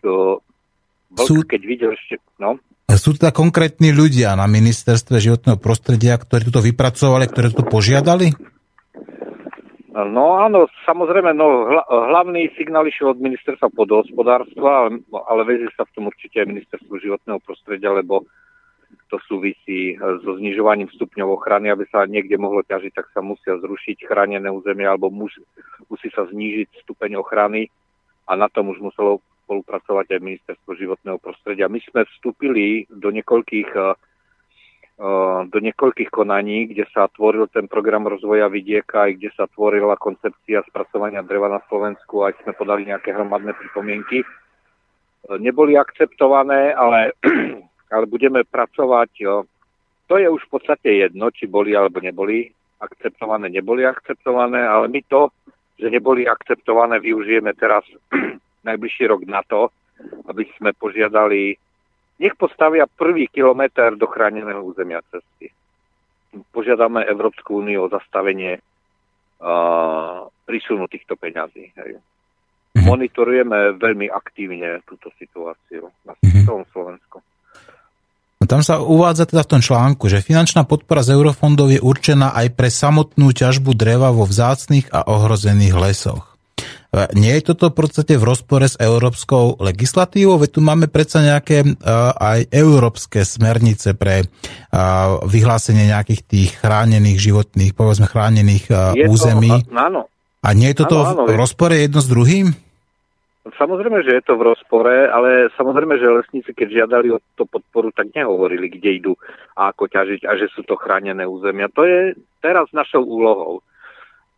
uh, 1.17 1.27
sú... 1.27 1.45
keď 1.45 1.61
videl 1.65 1.91
ešte... 1.95 2.21
No? 2.41 2.59
Sú 2.93 3.17
teda 3.17 3.33
konkrétni 3.33 3.89
ľudia 3.89 4.37
na 4.37 4.45
ministerstve 4.45 5.17
životného 5.17 5.57
prostredia, 5.57 6.21
ktorí 6.21 6.53
toto 6.53 6.61
vypracovali, 6.61 7.25
ktorí 7.25 7.49
to 7.57 7.65
požiadali? 7.65 8.37
No 9.93 10.41
áno, 10.41 10.73
samozrejme, 10.89 11.37
no, 11.37 11.69
hla, 11.69 11.85
hlavný 11.85 12.49
signál 12.57 12.89
išiel 12.89 13.13
od 13.13 13.21
ministerstva 13.21 13.69
podhospodárstva, 13.77 14.89
ale, 14.89 15.05
ale 15.29 15.43
vezie 15.45 15.69
sa 15.77 15.85
v 15.85 15.93
tom 15.93 16.09
určite 16.09 16.41
aj 16.41 16.49
ministerstvo 16.49 16.97
životného 16.97 17.41
prostredia, 17.45 17.93
lebo 17.93 18.25
to 19.13 19.21
súvisí 19.29 19.93
e, 19.93 19.95
so 20.25 20.41
znižovaním 20.41 20.89
stupňov 20.97 21.37
ochrany, 21.37 21.69
aby 21.69 21.85
sa 21.93 22.09
niekde 22.09 22.41
mohlo 22.41 22.65
ťažiť, 22.65 22.93
tak 22.97 23.13
sa 23.13 23.21
musia 23.21 23.61
zrušiť 23.61 24.09
chránené 24.09 24.49
územie 24.49 24.89
alebo 24.89 25.13
mus, 25.13 25.37
musí 25.93 26.09
sa 26.17 26.25
znížiť 26.25 26.81
stupeň 26.89 27.21
ochrany 27.21 27.69
a 28.25 28.33
na 28.33 28.49
tom 28.49 28.73
už 28.73 28.81
muselo 28.81 29.21
spolupracovať 29.53 30.17
aj 30.17 30.25
ministerstvo 30.25 30.73
životného 30.73 31.21
prostredia. 31.21 31.69
My 31.69 31.77
sme 31.85 32.09
vstúpili 32.09 32.89
do 32.89 33.13
niekoľkých 33.13 33.69
e, 33.77 33.81
e, 34.97 35.11
do 35.53 35.59
niekoľkých 35.61 36.09
konaní, 36.09 36.73
kde 36.73 36.89
sa 36.89 37.13
tvoril 37.13 37.53
ten 37.53 37.69
program 37.69 38.09
rozvoja 38.09 38.49
vidieka, 38.49 39.13
aj 39.13 39.21
kde 39.21 39.31
sa 39.37 39.45
tvorila 39.53 40.01
koncepcia 40.01 40.65
spracovania 40.73 41.21
dreva 41.21 41.53
na 41.53 41.61
Slovensku, 41.69 42.25
aj 42.25 42.41
sme 42.41 42.57
podali 42.57 42.89
nejaké 42.89 43.13
hromadné 43.13 43.53
pripomienky. 43.53 44.25
Neboli 45.37 45.77
akceptované, 45.77 46.73
ale 46.73 47.13
ale 47.95 48.09
budeme 48.09 48.41
pracovať. 48.49 49.11
To 50.09 50.15
je 50.17 50.27
už 50.27 50.49
v 50.49 50.53
podstate 50.57 50.89
jedno, 50.89 51.29
či 51.29 51.45
boli 51.45 51.77
alebo 51.77 52.01
neboli 52.01 52.49
akceptované, 52.81 53.53
neboli 53.53 53.85
akceptované, 53.85 54.65
ale 54.65 54.89
my 54.89 55.01
to, 55.07 55.29
že 55.79 55.93
neboli 55.93 56.27
akceptované, 56.27 56.99
využijeme 56.99 57.53
teraz 57.55 57.85
najbližší 58.63 59.05
rok 59.11 59.23
na 59.27 59.43
to, 59.47 59.71
aby 60.27 60.47
sme 60.59 60.75
požiadali, 60.75 61.55
nech 62.19 62.35
postavia 62.39 62.87
prvý 62.87 63.27
kilometr 63.31 63.95
do 63.99 64.07
chráneného 64.07 64.63
územia 64.63 65.03
cesty. 65.11 65.51
Požiadame 66.55 67.05
Európsku 67.05 67.61
úniu 67.61 67.87
o 67.87 67.93
zastavenie 67.93 68.59
uh, 68.59 70.27
prísunu 70.49 70.89
týchto 70.89 71.19
peňazí. 71.19 71.75
Hej. 71.77 72.01
Mhm. 72.73 72.89
Monitorujeme 72.89 73.77
veľmi 73.77 74.09
aktívne 74.09 74.81
túto 74.89 75.13
situáciu 75.21 75.93
na 76.09 76.17
mhm. 76.25 76.49
celom 76.49 76.65
Slovensku. 76.73 77.21
No 78.43 78.51
tam 78.51 78.59
sa 78.59 78.83
uvádza 78.83 79.31
teda 79.31 79.47
v 79.47 79.51
tom 79.55 79.63
článku, 79.63 80.11
že 80.11 80.19
finančná 80.19 80.67
podpora 80.67 81.07
z 81.07 81.15
eurofondov 81.15 81.71
je 81.71 81.79
určená 81.79 82.35
aj 82.35 82.59
pre 82.59 82.75
samotnú 82.75 83.31
ťažbu 83.31 83.71
dreva 83.79 84.11
vo 84.11 84.27
vzácných 84.27 84.91
a 84.91 85.07
ohrozených 85.07 85.79
lesoch. 85.79 86.32
E, 86.93 87.09
nie 87.17 87.33
je 87.41 87.57
toto 87.57 87.73
v 87.73 87.89
podstate 87.89 88.21
v 88.21 88.29
rozpore 88.29 88.69
s 88.69 88.77
európskou 88.77 89.57
legislatívou? 89.65 90.37
Veď 90.37 90.51
tu 90.53 90.61
máme 90.61 90.93
predsa 90.93 91.25
nejaké 91.25 91.65
uh, 91.65 92.13
aj 92.21 92.53
európske 92.53 93.25
smernice 93.25 93.97
pre 93.97 94.29
uh, 94.29 95.17
vyhlásenie 95.25 95.89
nejakých 95.89 96.21
tých 96.29 96.51
chránených 96.61 97.17
životných, 97.17 97.73
povedzme 97.73 98.05
chránených 98.05 98.69
uh, 98.69 98.93
území. 99.09 99.65
To, 99.73 99.73
áno. 99.73 100.03
A 100.45 100.53
nie 100.53 100.69
je 100.69 100.85
toto 100.85 101.01
áno, 101.01 101.25
áno, 101.25 101.33
v 101.33 101.39
rozpore 101.41 101.81
jedno 101.81 102.05
s 102.05 102.13
druhým? 102.13 102.53
Samozrejme, 103.43 104.05
že 104.05 104.21
je 104.21 104.25
to 104.29 104.37
v 104.37 104.53
rozpore, 104.53 105.09
ale 105.09 105.49
samozrejme, 105.57 105.97
že 105.97 106.13
lesníci, 106.13 106.53
keď 106.53 106.85
žiadali 106.85 107.09
o 107.11 107.19
to 107.35 107.49
podporu, 107.49 107.89
tak 107.91 108.13
nehovorili, 108.13 108.69
kde 108.69 108.91
idú 109.01 109.13
a 109.57 109.73
ako 109.73 109.89
ťažiť 109.89 110.29
a 110.29 110.37
že 110.37 110.47
sú 110.53 110.61
to 110.69 110.77
chránené 110.77 111.25
územia. 111.25 111.73
To 111.73 111.89
je 111.89 112.21
teraz 112.45 112.69
našou 112.77 113.03
úlohou. 113.03 113.65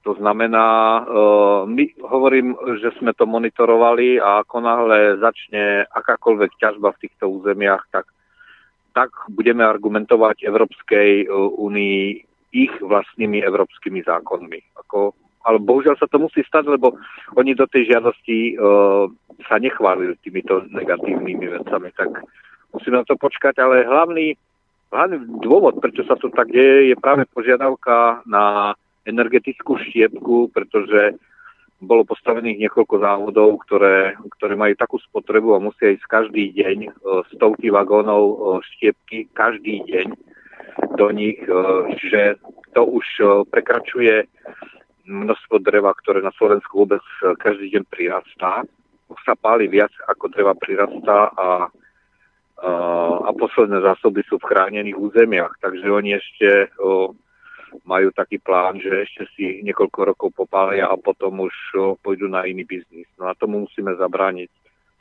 To 0.05 0.13
znamená, 0.21 1.01
uh, 1.01 1.65
my 1.65 1.85
hovorím, 2.05 2.53
že 2.81 2.93
sme 3.01 3.17
to 3.17 3.25
monitorovali 3.25 4.21
a 4.21 4.45
ako 4.45 4.57
náhle 4.61 5.17
začne 5.17 5.89
akákoľvek 5.89 6.51
ťažba 6.61 6.93
v 6.93 7.01
týchto 7.09 7.33
územiach, 7.33 7.89
tak, 7.89 8.07
tak 8.93 9.11
budeme 9.33 9.65
argumentovať 9.65 10.45
Európskej 10.45 11.33
únii 11.57 12.01
ich 12.55 12.75
vlastnými 12.85 13.43
európskymi 13.43 14.05
zákonmi. 14.05 14.61
Ako 14.87 15.17
ale 15.45 15.61
bohužiaľ 15.61 16.01
sa 16.01 16.09
to 16.09 16.17
musí 16.17 16.41
stať, 16.41 16.73
lebo 16.73 16.97
oni 17.37 17.53
do 17.53 17.69
tej 17.69 17.93
žiadosti 17.93 18.57
uh, 18.57 19.05
sa 19.45 19.61
nechválili 19.61 20.17
týmito 20.25 20.65
negatívnymi 20.73 21.61
vecami, 21.61 21.93
tak 21.93 22.25
musíme 22.73 23.05
na 23.05 23.05
to 23.05 23.21
počkať, 23.21 23.61
ale 23.61 23.85
hlavný, 23.85 24.33
hlavný 24.89 25.17
dôvod, 25.45 25.85
prečo 25.85 26.01
sa 26.09 26.17
to 26.17 26.33
tak 26.33 26.49
deje, 26.49 26.89
je 26.89 26.97
práve 26.97 27.29
požiadavka 27.29 28.25
na 28.25 28.73
energetickú 29.05 29.77
štiepku, 29.79 30.51
pretože 30.53 31.17
bolo 31.85 32.09
postavených 32.09 32.67
niekoľko 32.67 32.97
závodov, 32.99 33.61
ktoré, 33.69 34.17
ktoré 34.41 34.55
majú 34.57 34.75
takú 34.75 34.97
spotrebu 35.05 35.55
a 35.55 35.65
musia 35.65 35.93
ísť 35.93 36.07
každý 36.09 36.55
deň 36.57 36.79
e, 36.87 36.91
stovky 37.37 37.69
vagónov 37.69 38.23
e, 38.25 38.37
štiepky, 38.73 39.29
každý 39.37 39.85
deň 39.85 40.09
do 40.97 41.09
nich, 41.13 41.39
e, 41.45 41.51
že 42.09 42.41
to 42.73 42.83
už 42.89 43.07
prekračuje 43.55 44.27
množstvo 45.07 45.63
dreva, 45.63 45.95
ktoré 45.95 46.25
na 46.25 46.35
Slovensku 46.35 46.83
vôbec 46.83 47.05
každý 47.39 47.71
deň 47.71 47.83
prirastá. 47.87 48.67
Sa 49.23 49.39
páli 49.39 49.71
viac, 49.71 49.93
ako 50.11 50.33
dreva 50.33 50.59
prirastá 50.59 51.31
a, 51.39 51.71
a 53.23 53.31
posledné 53.37 53.79
zásoby 53.85 54.27
sú 54.27 54.43
v 54.43 54.49
chránených 54.51 54.99
územiach, 54.99 55.55
takže 55.63 55.87
oni 55.87 56.19
ešte 56.19 56.73
majú 57.83 58.15
taký 58.15 58.39
plán, 58.39 58.79
že 58.79 59.03
ešte 59.03 59.27
si 59.35 59.45
niekoľko 59.67 60.15
rokov 60.15 60.31
popália 60.33 60.87
a 60.87 60.95
potom 60.95 61.43
už 61.43 61.55
pôjdu 61.99 62.31
na 62.31 62.47
iný 62.47 62.63
biznis. 62.63 63.11
No 63.19 63.27
a 63.27 63.35
tomu 63.35 63.67
musíme 63.67 63.91
zabrániť. 63.99 64.51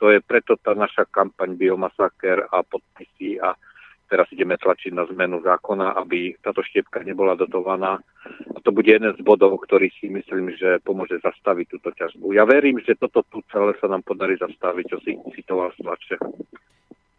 To 0.02 0.10
je 0.10 0.18
preto 0.18 0.58
tá 0.58 0.74
naša 0.74 1.06
kampaň 1.06 1.54
Biomasaker 1.54 2.50
a 2.50 2.66
podpisy 2.66 3.38
a 3.38 3.54
teraz 4.10 4.28
ideme 4.34 4.58
tlačiť 4.58 4.92
na 4.92 5.06
zmenu 5.08 5.40
zákona, 5.40 5.96
aby 5.96 6.36
táto 6.42 6.60
štiepka 6.60 7.00
nebola 7.06 7.38
dotovaná. 7.38 8.02
A 8.26 8.58
to 8.60 8.74
bude 8.74 8.90
jeden 8.90 9.14
z 9.14 9.20
bodov, 9.22 9.56
ktorý 9.64 9.88
si 9.96 10.10
myslím, 10.10 10.52
že 10.58 10.82
pomôže 10.82 11.22
zastaviť 11.22 11.66
túto 11.78 11.90
ťažbu. 11.94 12.34
Ja 12.36 12.44
verím, 12.44 12.82
že 12.82 12.98
toto 12.98 13.24
tu 13.30 13.40
celé 13.48 13.72
sa 13.80 13.88
nám 13.88 14.02
podarí 14.02 14.36
zastaviť, 14.36 14.84
čo 14.90 14.98
si, 15.02 15.12
si 15.34 15.40
to 15.46 15.62
vás 15.62 15.74
tlače. 15.78 16.18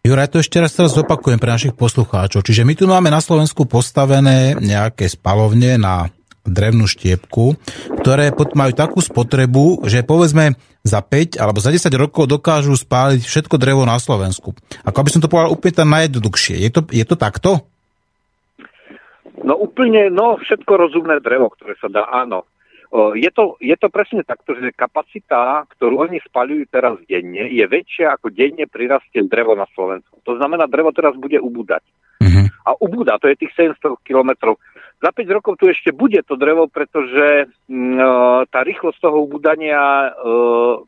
Juraj, 0.05 0.29
to 0.29 0.37
ešte 0.37 0.61
raz 0.61 0.69
teraz 0.69 0.93
zopakujem 0.93 1.41
pre 1.41 1.49
našich 1.49 1.73
poslucháčov. 1.73 2.45
Čiže 2.45 2.61
my 2.61 2.77
tu 2.77 2.85
máme 2.85 3.09
na 3.09 3.17
Slovensku 3.17 3.65
postavené 3.65 4.53
nejaké 4.53 5.09
spalovne 5.09 5.81
na 5.81 6.13
drevnú 6.45 6.85
štiepku, 6.85 7.57
ktoré 8.05 8.29
majú 8.53 8.71
takú 8.77 9.01
spotrebu, 9.01 9.81
že 9.89 10.05
povedzme 10.05 10.61
za 10.85 11.01
5 11.01 11.41
alebo 11.41 11.57
za 11.57 11.73
10 11.73 11.89
rokov 11.97 12.29
dokážu 12.29 12.77
spáliť 12.77 13.25
všetko 13.25 13.57
drevo 13.57 13.81
na 13.81 13.97
Slovensku. 13.97 14.53
Ako 14.85 15.01
aby 15.01 15.09
som 15.09 15.25
to 15.25 15.31
povedal 15.31 15.49
úplne 15.49 15.73
tam 15.73 15.89
najjednoduchšie. 15.89 16.61
Je 16.61 16.69
to, 16.69 16.85
je 16.93 17.01
to 17.01 17.17
takto? 17.17 17.65
No 19.41 19.57
úplne, 19.57 20.13
no 20.13 20.37
všetko 20.37 20.85
rozumné 20.85 21.17
drevo, 21.17 21.49
ktoré 21.57 21.73
sa 21.81 21.89
dá, 21.89 22.05
áno. 22.13 22.45
Je 22.93 23.29
to, 23.33 23.57
je 23.59 23.75
to 23.75 23.87
presne 23.89 24.21
takto, 24.23 24.53
že 24.55 24.75
kapacita, 24.75 25.65
ktorú 25.75 26.05
oni 26.05 26.21
spaľujú 26.21 26.63
teraz 26.69 26.95
denne, 27.09 27.49
je 27.49 27.65
väčšia 27.65 28.13
ako 28.13 28.29
denne 28.31 28.69
prirastie 28.69 29.25
drevo 29.25 29.57
na 29.57 29.65
Slovensku. 29.73 30.21
To 30.23 30.37
znamená, 30.37 30.69
drevo 30.69 30.93
teraz 30.93 31.17
bude 31.17 31.41
ubúdať. 31.41 31.83
Uh-huh. 32.21 32.47
A 32.65 32.69
ubúda, 32.79 33.19
to 33.19 33.27
je 33.27 33.41
tých 33.41 33.53
700 33.57 33.99
kilometrov. 34.05 34.61
Za 35.03 35.11
5 35.11 35.27
rokov 35.27 35.59
tu 35.59 35.67
ešte 35.67 35.91
bude 35.91 36.23
to 36.23 36.39
drevo, 36.39 36.71
pretože 36.71 37.51
mm, 37.67 38.47
tá 38.47 38.63
rýchlosť 38.63 38.97
toho 39.03 39.27
ubúdania, 39.27 39.75
e, 39.75 40.09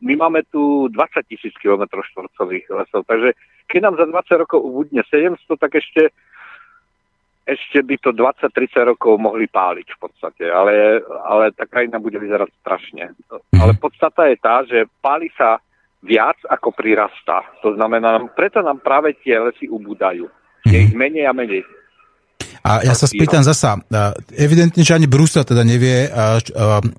my 0.00 0.14
máme 0.16 0.48
tu 0.48 0.88
20 0.88 1.28
tisíc 1.28 1.52
kilometrov 1.60 2.02
štvorcových 2.08 2.72
lesov, 2.72 3.04
takže 3.04 3.36
keď 3.68 3.80
nám 3.84 3.94
za 4.00 4.06
20 4.08 4.42
rokov 4.48 4.64
ubudne 4.64 5.04
700, 5.04 5.38
tak 5.60 5.76
ešte 5.76 6.08
ešte 7.48 7.80
by 7.80 7.96
to 8.04 8.10
20-30 8.12 8.92
rokov 8.92 9.16
mohli 9.16 9.48
páliť 9.48 9.96
v 9.96 9.98
podstate, 10.04 10.44
ale, 10.52 11.00
ale 11.24 11.56
tá 11.56 11.64
krajina 11.64 11.96
bude 11.96 12.20
vyzerať 12.20 12.52
strašne. 12.60 13.16
Mhm. 13.16 13.56
Ale 13.56 13.72
podstata 13.80 14.28
je 14.28 14.36
tá, 14.36 14.60
že 14.68 14.84
páli 15.00 15.32
sa 15.32 15.56
viac 16.04 16.36
ako 16.46 16.76
prirastá. 16.76 17.42
To 17.64 17.74
znamená, 17.74 18.20
preto 18.36 18.60
nám 18.60 18.84
práve 18.84 19.16
tie 19.24 19.40
lesy 19.40 19.66
ubúdajú. 19.66 20.28
Je 20.68 20.76
ich 20.76 20.92
mhm. 20.92 21.00
menej 21.00 21.24
a 21.24 21.32
menej. 21.32 21.64
A 22.66 22.82
ja 22.82 22.94
sa 22.94 23.06
spýtam 23.06 23.46
zasa, 23.46 23.78
evidentne, 24.34 24.82
že 24.82 24.96
ani 24.96 25.06
Brusel 25.06 25.46
teda 25.46 25.62
nevie, 25.62 26.10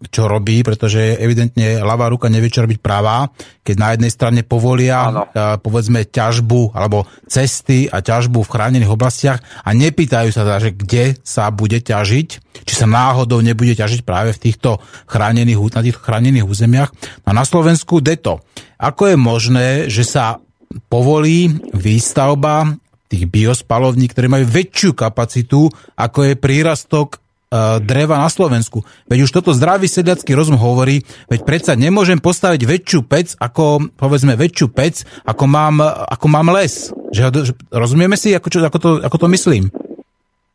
čo 0.10 0.28
robí, 0.28 0.64
pretože 0.64 1.20
evidentne 1.20 1.84
ľavá 1.84 2.07
ruka 2.07 2.32
nevie, 2.32 2.51
čo 2.51 2.64
robiť 2.64 2.80
pravá, 2.80 3.28
keď 3.64 3.76
na 3.78 3.89
jednej 3.93 4.12
strane 4.12 4.41
povolia, 4.41 5.12
ano. 5.12 5.24
povedzme, 5.62 6.10
ťažbu 6.10 6.74
alebo 6.74 7.05
cesty 7.30 7.86
a 7.86 8.01
ťažbu 8.01 8.41
v 8.41 8.51
chránených 8.51 8.89
oblastiach 8.89 9.39
a 9.62 9.70
nepýtajú 9.76 10.34
sa 10.34 10.47
teda, 10.47 10.60
že 10.64 10.72
kde 10.74 11.03
sa 11.22 11.53
bude 11.53 11.78
ťažiť, 11.78 12.28
či 12.66 12.74
sa 12.74 12.89
náhodou 12.89 13.39
nebude 13.45 13.78
ťažiť 13.78 14.01
práve 14.01 14.34
v 14.34 14.41
týchto 14.49 14.82
chránených, 15.05 15.60
na 15.76 15.86
týchto 15.86 16.01
chránených 16.01 16.49
územiach. 16.49 16.89
A 17.24 17.30
na 17.32 17.45
Slovensku 17.45 18.01
deto. 18.01 18.41
Ako 18.82 19.14
je 19.14 19.18
možné, 19.20 19.68
že 19.91 20.07
sa 20.07 20.41
povolí 20.89 21.49
výstavba 21.74 22.78
tých 23.10 23.26
biospalovní, 23.26 24.05
ktoré 24.07 24.30
majú 24.30 24.45
väčšiu 24.45 24.93
kapacitu, 24.93 25.68
ako 25.97 26.20
je 26.30 26.34
prírastok 26.38 27.18
e, 27.18 27.82
dreva 27.82 28.22
na 28.22 28.30
Slovensku. 28.30 28.86
Veď 29.10 29.26
už 29.26 29.34
toto 29.34 29.51
zdravý 29.51 29.89
sedliacký 29.89 30.38
rozum 30.38 30.62
hovorí, 30.62 31.01
veď 31.26 31.41
predsa 31.41 31.74
nemôžem 31.74 32.22
postaviť 32.22 32.62
väčšiu 32.70 32.99
pec, 33.10 33.34
ako, 33.41 33.89
povedzme, 33.97 34.38
väčšiu 34.38 34.68
pec, 34.70 35.03
ako 35.26 35.43
mám, 35.49 35.82
ako 35.84 36.26
mám 36.30 36.53
les. 36.53 36.93
Že, 37.10 37.49
rozumieme 37.74 38.14
si, 38.14 38.38
ako, 38.38 38.47
čo, 38.53 38.62
ako, 38.62 38.78
to, 38.78 38.89
ako 39.01 39.18
to 39.18 39.28
myslím? 39.34 39.74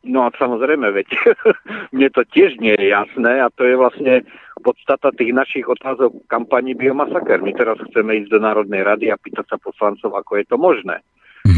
No 0.05 0.23
a 0.23 0.31
samozrejme, 0.39 0.95
veď 0.95 1.11
mne 1.95 2.07
to 2.15 2.23
tiež 2.23 2.55
nie 2.63 2.71
je 2.71 2.95
jasné 2.95 3.43
a 3.43 3.51
to 3.51 3.67
je 3.67 3.75
vlastne 3.75 4.23
podstata 4.63 5.13
tých 5.13 5.29
našich 5.35 5.65
otázok 5.67 6.25
kampani 6.25 6.73
Biomasaker. 6.73 7.43
My 7.43 7.53
teraz 7.53 7.77
chceme 7.91 8.17
ísť 8.23 8.33
do 8.33 8.39
Národnej 8.41 8.81
rady 8.81 9.13
a 9.13 9.19
pýtať 9.19 9.45
sa 9.45 9.57
poslancov, 9.61 10.15
ako 10.15 10.41
je 10.41 10.45
to 10.49 10.57
možné. 10.57 11.05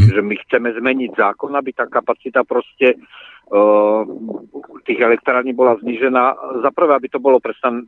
Mm-hmm. 0.08 0.16
Že 0.16 0.22
my 0.24 0.34
chceme 0.48 0.68
zmeniť 0.72 1.10
zákon, 1.12 1.52
aby 1.52 1.70
tá 1.76 1.84
kapacita 1.84 2.40
proste 2.48 2.96
uh, 3.52 4.02
tých 4.88 5.00
elektrární 5.04 5.52
bola 5.52 5.76
znížená. 5.76 6.24
Za 6.64 6.72
prvé, 6.72 6.96
aby 6.96 7.08
to 7.12 7.20
bolo 7.20 7.36
prestan, 7.44 7.84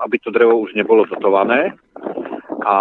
aby 0.00 0.16
to 0.16 0.32
drevo 0.32 0.56
už 0.64 0.72
nebolo 0.72 1.04
dotované, 1.04 1.76
a, 2.64 2.74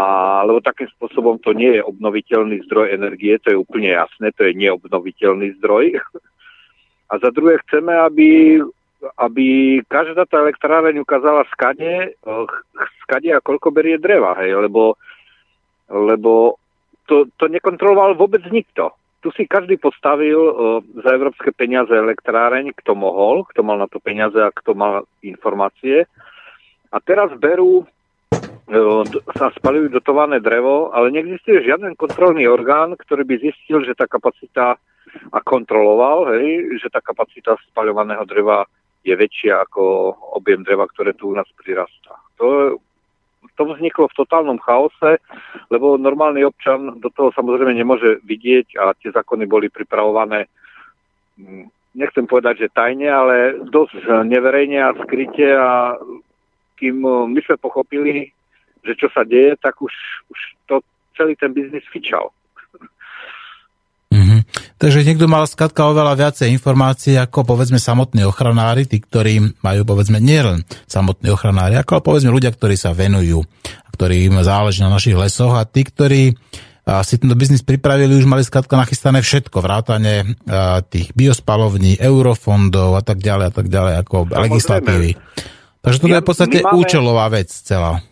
lebo 0.47 0.63
takým 0.63 0.87
spôsobom 0.95 1.43
to 1.43 1.51
nie 1.51 1.75
je 1.75 1.83
obnoviteľný 1.83 2.63
zdroj 2.63 2.95
energie, 2.95 3.35
to 3.43 3.51
je 3.51 3.59
úplne 3.59 3.91
jasné, 3.91 4.31
to 4.31 4.47
je 4.47 4.55
neobnoviteľný 4.55 5.59
zdroj. 5.59 5.99
A 7.11 7.13
za 7.19 7.29
druhé 7.35 7.59
chceme, 7.67 7.91
aby, 7.91 8.63
aby 9.19 9.45
každá 9.91 10.23
tá 10.23 10.39
elektráreň 10.39 11.03
ukázala 11.03 11.43
skade, 11.51 12.15
skade 13.03 13.29
a 13.35 13.43
koľko 13.43 13.75
berie 13.75 13.99
dreva, 13.99 14.39
hej, 14.39 14.55
lebo, 14.55 14.95
lebo 15.91 16.62
to, 17.07 17.27
to 17.35 17.45
nekontroloval 17.51 18.15
vôbec 18.15 18.43
nikto. 18.49 18.95
Tu 19.23 19.31
si 19.39 19.47
každý 19.47 19.79
postavil 19.79 20.35
uh, 20.35 20.53
za 20.99 21.15
európske 21.15 21.55
peniaze 21.55 21.91
elektráreň, 21.91 22.75
kto 22.75 22.91
mohol, 22.95 23.47
kto 23.47 23.63
mal 23.63 23.79
na 23.79 23.87
to 23.87 24.03
peniaze 24.03 24.35
a 24.35 24.51
kto 24.51 24.75
mal 24.75 25.07
informácie. 25.23 26.03
A 26.91 26.97
teraz 26.99 27.31
berú, 27.39 27.87
uh, 27.87 29.03
sa 29.39 29.47
spalujú 29.55 29.95
dotované 29.95 30.43
drevo, 30.43 30.91
ale 30.91 31.15
neexistuje 31.15 31.63
žiaden 31.63 31.95
kontrolný 31.95 32.51
orgán, 32.51 32.99
ktorý 32.99 33.23
by 33.23 33.35
zistil, 33.39 33.83
že 33.87 33.95
tá 33.95 34.11
kapacita 34.11 34.75
a 35.31 35.39
kontroloval, 35.39 36.35
hej, 36.35 36.79
že 36.81 36.91
tá 36.91 36.99
kapacita 36.99 37.55
spaľovaného 37.71 38.25
dreva 38.27 38.65
je 39.03 39.13
väčšia 39.13 39.67
ako 39.67 40.15
objem 40.39 40.63
dreva, 40.63 40.87
ktoré 40.87 41.11
tu 41.15 41.31
u 41.31 41.35
nás 41.35 41.47
prirastá. 41.59 42.15
To 42.39 42.79
to 43.53 43.69
vzniklo 43.69 44.09
v 44.09 44.17
totálnom 44.17 44.57
chaose, 44.61 45.21
lebo 45.69 45.97
normálny 45.97 46.41
občan 46.45 46.97
do 46.97 47.09
toho 47.13 47.29
samozrejme 47.33 47.73
nemôže 47.73 48.21
vidieť 48.25 48.77
a 48.81 48.97
tie 48.97 49.13
zákony 49.13 49.45
boli 49.45 49.69
pripravované 49.69 50.49
mm, 51.37 51.69
nechcem 51.93 52.25
povedať, 52.25 52.65
že 52.65 52.73
tajne, 52.73 53.09
ale 53.09 53.35
dosť 53.69 54.25
neverejne 54.25 54.79
a 54.81 54.97
skryte 55.05 55.47
a 55.53 55.97
kým 56.81 57.05
mm, 57.05 57.25
my 57.29 57.39
sme 57.45 57.57
pochopili, 57.61 58.33
že 58.83 58.97
čo 58.97 59.07
sa 59.13 59.23
deje, 59.23 59.55
tak 59.61 59.79
už, 59.79 59.93
už 60.29 60.39
to 60.67 60.75
celý 61.15 61.37
ten 61.37 61.53
biznis 61.53 61.85
fičal. 61.93 62.33
Takže 64.83 65.07
niekto 65.07 65.31
mal 65.31 65.47
skladka 65.47 65.87
oveľa 65.87 66.19
viacej 66.19 66.51
informácií 66.59 67.15
ako 67.15 67.47
povedzme 67.47 67.79
samotní 67.79 68.27
ochranári, 68.27 68.83
tí, 68.83 68.99
ktorí 68.99 69.63
majú 69.63 69.87
povedzme 69.87 70.19
nielen 70.19 70.67
samotní 70.91 71.31
ochranári, 71.31 71.79
ako 71.79 72.03
povedzme 72.03 72.35
ľudia, 72.35 72.51
ktorí 72.51 72.75
sa 72.75 72.91
venujú, 72.91 73.47
ktorí 73.95 74.27
im 74.27 74.43
záleží 74.43 74.83
na 74.83 74.91
našich 74.91 75.15
lesoch 75.15 75.55
a 75.55 75.63
tí, 75.63 75.87
ktorí 75.87 76.35
a 76.83 76.99
si 76.99 77.15
tento 77.15 77.31
biznis 77.39 77.63
pripravili, 77.63 78.11
už 78.11 78.27
mali 78.27 78.43
skladka 78.43 78.75
nachystané 78.75 79.23
všetko, 79.23 79.63
vrátane 79.63 80.35
tých 80.91 81.15
biospalovní, 81.15 81.95
eurofondov 82.03 82.99
a 82.99 83.03
tak 83.07 83.23
ďalej 83.23 83.45
a 83.47 83.53
tak 83.55 83.71
ďalej, 83.71 83.93
ako 84.03 84.27
Samozrejme. 84.27 84.43
legislatívy. 84.51 85.09
Takže 85.79 85.97
toto 86.03 86.11
ja, 86.11 86.19
je 86.19 86.23
v 86.23 86.27
podstate 86.27 86.57
máme... 86.59 86.75
účelová 86.83 87.31
vec 87.31 87.47
celá. 87.55 88.03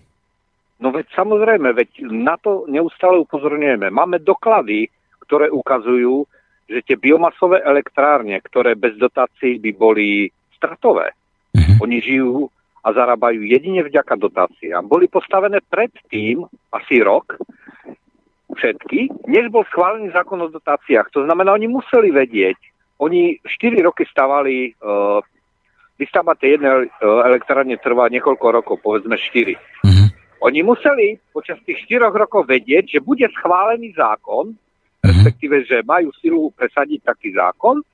No 0.79 0.95
veď 0.95 1.03
samozrejme, 1.19 1.67
veď 1.75 2.07
na 2.15 2.39
to 2.39 2.63
neustále 2.71 3.19
upozorňujeme. 3.27 3.91
Máme 3.91 4.23
doklady, 4.23 4.87
ktoré 5.27 5.51
ukazujú, 5.51 6.23
že 6.71 6.79
tie 6.87 6.95
biomasové 6.95 7.59
elektrárne, 7.59 8.39
ktoré 8.39 8.79
bez 8.79 8.95
dotácií 8.95 9.59
by 9.59 9.71
boli 9.75 10.31
stratové, 10.55 11.11
uh-huh. 11.51 11.83
oni 11.83 11.99
žijú 11.99 12.47
a 12.81 12.87
zarábajú 12.95 13.43
jedine 13.45 13.83
vďaka 13.83 14.15
dotáciám. 14.17 14.87
Boli 14.87 15.11
postavené 15.11 15.59
predtým, 15.61 16.47
asi 16.73 17.03
rok, 17.03 17.37
všetky, 18.55 19.27
než 19.27 19.51
bol 19.51 19.67
schválený 19.69 20.11
zákon 20.11 20.39
o 20.41 20.49
dotáciách. 20.49 21.11
To 21.13 21.23
znamená, 21.27 21.53
oni 21.53 21.67
museli 21.67 22.09
vedieť, 22.11 22.57
oni 23.01 23.41
4 23.41 23.81
roky 23.81 24.05
stavali, 24.05 24.77
uh, 24.81 25.21
vystavba 25.97 26.37
tej 26.37 26.57
jednej 26.57 26.89
uh, 26.89 27.25
elektrárne 27.25 27.77
trvá 27.77 28.09
niekoľko 28.09 28.47
rokov, 28.49 28.75
povedzme 28.81 29.17
4. 29.17 29.57
Uh-huh. 29.57 30.07
Oni 30.41 30.65
museli 30.65 31.21
počas 31.29 31.61
tých 31.65 31.85
4 31.85 32.09
rokov 32.09 32.49
vedieť, 32.49 32.97
že 32.97 32.99
bude 33.01 33.25
schválený 33.29 33.93
zákon. 33.93 34.57
Respektíve, 35.21 35.61
že 35.69 35.85
majú 35.85 36.09
silu 36.17 36.49
presadiť 36.57 37.05
taký 37.05 37.37
zákon, 37.37 37.85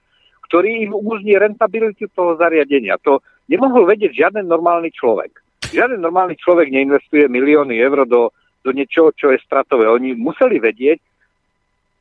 ktorý 0.48 0.88
im 0.88 0.96
umožní 0.96 1.36
rentabilitu 1.36 2.08
toho 2.16 2.40
zariadenia. 2.40 2.96
To 3.04 3.20
nemohol 3.52 3.84
vedieť 3.84 4.16
žiaden 4.16 4.48
normálny 4.48 4.96
človek. 4.96 5.44
Žiaden 5.68 6.00
normálny 6.00 6.40
človek 6.40 6.72
neinvestuje 6.72 7.28
milióny 7.28 7.76
eur 7.84 8.08
do, 8.08 8.32
do 8.64 8.72
niečoho, 8.72 9.12
čo 9.12 9.36
je 9.36 9.44
stratové. 9.44 9.92
Oni 9.92 10.16
museli 10.16 10.64
vedieť, 10.64 11.04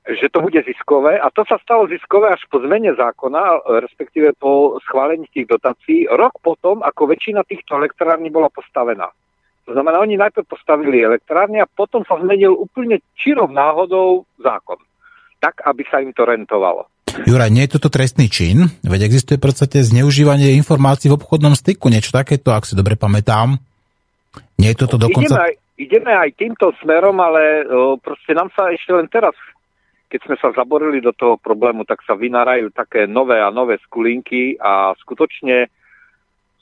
že 0.07 0.31
to 0.31 0.39
bude 0.39 0.63
ziskové 0.63 1.19
a 1.19 1.27
to 1.35 1.43
sa 1.43 1.59
stalo 1.59 1.91
ziskové 1.91 2.31
až 2.31 2.47
po 2.47 2.63
zmene 2.63 2.95
zákona, 2.95 3.67
respektíve 3.83 4.39
po 4.39 4.79
schválení 4.87 5.27
tých 5.35 5.51
dotácií, 5.51 6.07
rok 6.07 6.39
potom, 6.39 6.79
ako 6.87 7.11
väčšina 7.11 7.43
týchto 7.43 7.75
elektrární 7.75 8.31
bola 8.31 8.47
postavená. 8.47 9.11
To 9.67 9.75
znamená, 9.75 9.99
oni 9.99 10.15
najprv 10.15 10.47
postavili 10.47 11.03
elektrárne 11.03 11.59
a 11.59 11.67
potom 11.67 12.07
sa 12.07 12.23
zmenil 12.23 12.55
úplne 12.55 13.03
čirov 13.19 13.51
náhodou 13.51 14.23
zákon. 14.39 14.79
Tak, 15.47 15.63
aby 15.63 15.87
sa 15.87 16.03
im 16.03 16.11
to 16.11 16.27
rentovalo. 16.27 16.91
Juraj, 17.23 17.55
nie 17.55 17.65
je 17.71 17.79
toto 17.79 17.87
trestný 17.87 18.27
čin? 18.27 18.67
Veď 18.83 19.07
existuje 19.07 19.39
v 19.39 19.47
podstate 19.47 19.79
zneužívanie 19.87 20.59
informácií 20.59 21.07
v 21.07 21.23
obchodnom 21.23 21.55
styku, 21.55 21.87
niečo 21.87 22.11
takéto, 22.11 22.51
ak 22.51 22.67
si 22.67 22.75
dobre 22.75 22.99
pamätám. 22.99 23.63
Nie 24.59 24.75
je 24.75 24.83
toto 24.83 24.99
dokonca... 24.99 25.31
Ideme 25.31 25.47
aj, 25.47 25.55
ideme 25.79 26.13
aj 26.13 26.31
týmto 26.35 26.75
smerom, 26.83 27.15
ale 27.23 27.63
o, 27.63 27.95
proste 28.03 28.35
nám 28.35 28.51
sa 28.59 28.75
ešte 28.75 28.91
len 28.91 29.07
teraz 29.07 29.39
keď 30.07 30.21
sme 30.23 30.37
sa 30.39 30.55
zaborili 30.55 31.03
do 31.03 31.11
toho 31.11 31.35
problému, 31.35 31.83
tak 31.83 31.99
sa 32.07 32.15
vynárajú 32.15 32.71
také 32.71 33.11
nové 33.11 33.43
a 33.43 33.51
nové 33.51 33.75
skulinky 33.83 34.55
a 34.55 34.95
skutočne, 35.03 35.67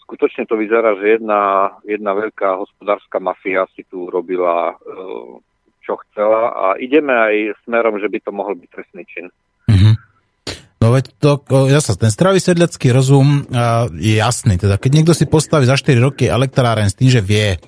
skutočne 0.00 0.48
to 0.48 0.56
vyzerá, 0.56 0.96
že 0.96 1.20
jedna, 1.20 1.76
jedna 1.84 2.16
veľká 2.16 2.56
hospodárska 2.56 3.20
mafia 3.20 3.68
si 3.76 3.84
tu 3.84 4.08
robila 4.08 4.72
e, 4.72 4.76
čo 5.84 6.00
chcela 6.08 6.50
a 6.56 6.64
ideme 6.80 7.12
aj 7.12 7.60
smerom, 7.68 8.00
že 8.00 8.08
by 8.08 8.18
to 8.24 8.30
mohol 8.32 8.56
byť 8.56 8.68
trestný 8.72 9.04
čin. 9.04 9.28
Mm-hmm. 9.68 9.94
No 10.80 10.92
veď 10.92 11.04
to, 11.16 11.40
sa 11.80 11.96
ten 11.96 12.12
zdravý 12.12 12.40
sedliacký 12.40 12.92
rozum 12.92 13.44
je 13.96 14.16
jasný. 14.16 14.56
Teda 14.56 14.80
keď 14.80 14.90
niekto 14.96 15.12
si 15.12 15.28
postaví 15.28 15.68
za 15.68 15.76
4 15.76 15.96
roky 16.00 16.28
elektráren 16.28 16.88
s 16.88 16.96
tým, 16.96 17.08
že 17.08 17.24
vie, 17.24 17.60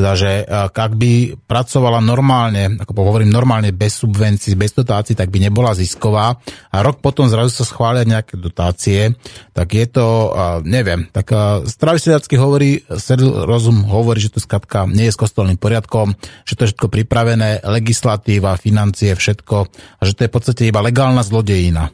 teda, 0.00 0.16
že 0.16 0.48
ak 0.48 0.96
by 0.96 1.36
pracovala 1.44 2.00
normálne, 2.00 2.80
ako 2.80 3.04
hovorím, 3.04 3.28
normálne 3.28 3.68
bez 3.68 4.00
subvencií, 4.00 4.56
bez 4.56 4.72
dotácií, 4.72 5.12
tak 5.12 5.28
by 5.28 5.44
nebola 5.44 5.76
zisková 5.76 6.40
a 6.72 6.76
rok 6.80 7.04
potom 7.04 7.28
zrazu 7.28 7.52
sa 7.52 7.68
schvália 7.68 8.08
nejaké 8.08 8.40
dotácie, 8.40 9.12
tak 9.52 9.76
je 9.76 9.84
to, 9.84 10.32
neviem, 10.64 11.04
tak 11.12 11.28
zdravý 11.68 12.00
sedliacký 12.00 12.40
hovorí, 12.40 12.80
sedl 12.96 13.44
rozum 13.44 13.84
hovorí, 13.84 14.24
že 14.24 14.32
to 14.32 14.40
skratka 14.40 14.88
nie 14.88 15.12
je 15.12 15.12
s 15.12 15.20
kostolným 15.20 15.60
poriadkom, 15.60 16.16
že 16.48 16.56
to 16.56 16.64
je 16.64 16.68
všetko 16.72 16.88
pripravené, 16.88 17.60
legislatíva, 17.68 18.56
financie, 18.56 19.12
všetko 19.12 19.56
a 20.00 20.02
že 20.08 20.16
to 20.16 20.24
je 20.24 20.30
v 20.32 20.34
podstate 20.34 20.62
iba 20.64 20.80
legálna 20.80 21.20
zlodejina. 21.20 21.92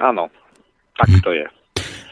Áno, 0.00 0.32
tak 0.96 1.12
hm. 1.12 1.20
to 1.20 1.30
je. 1.36 1.46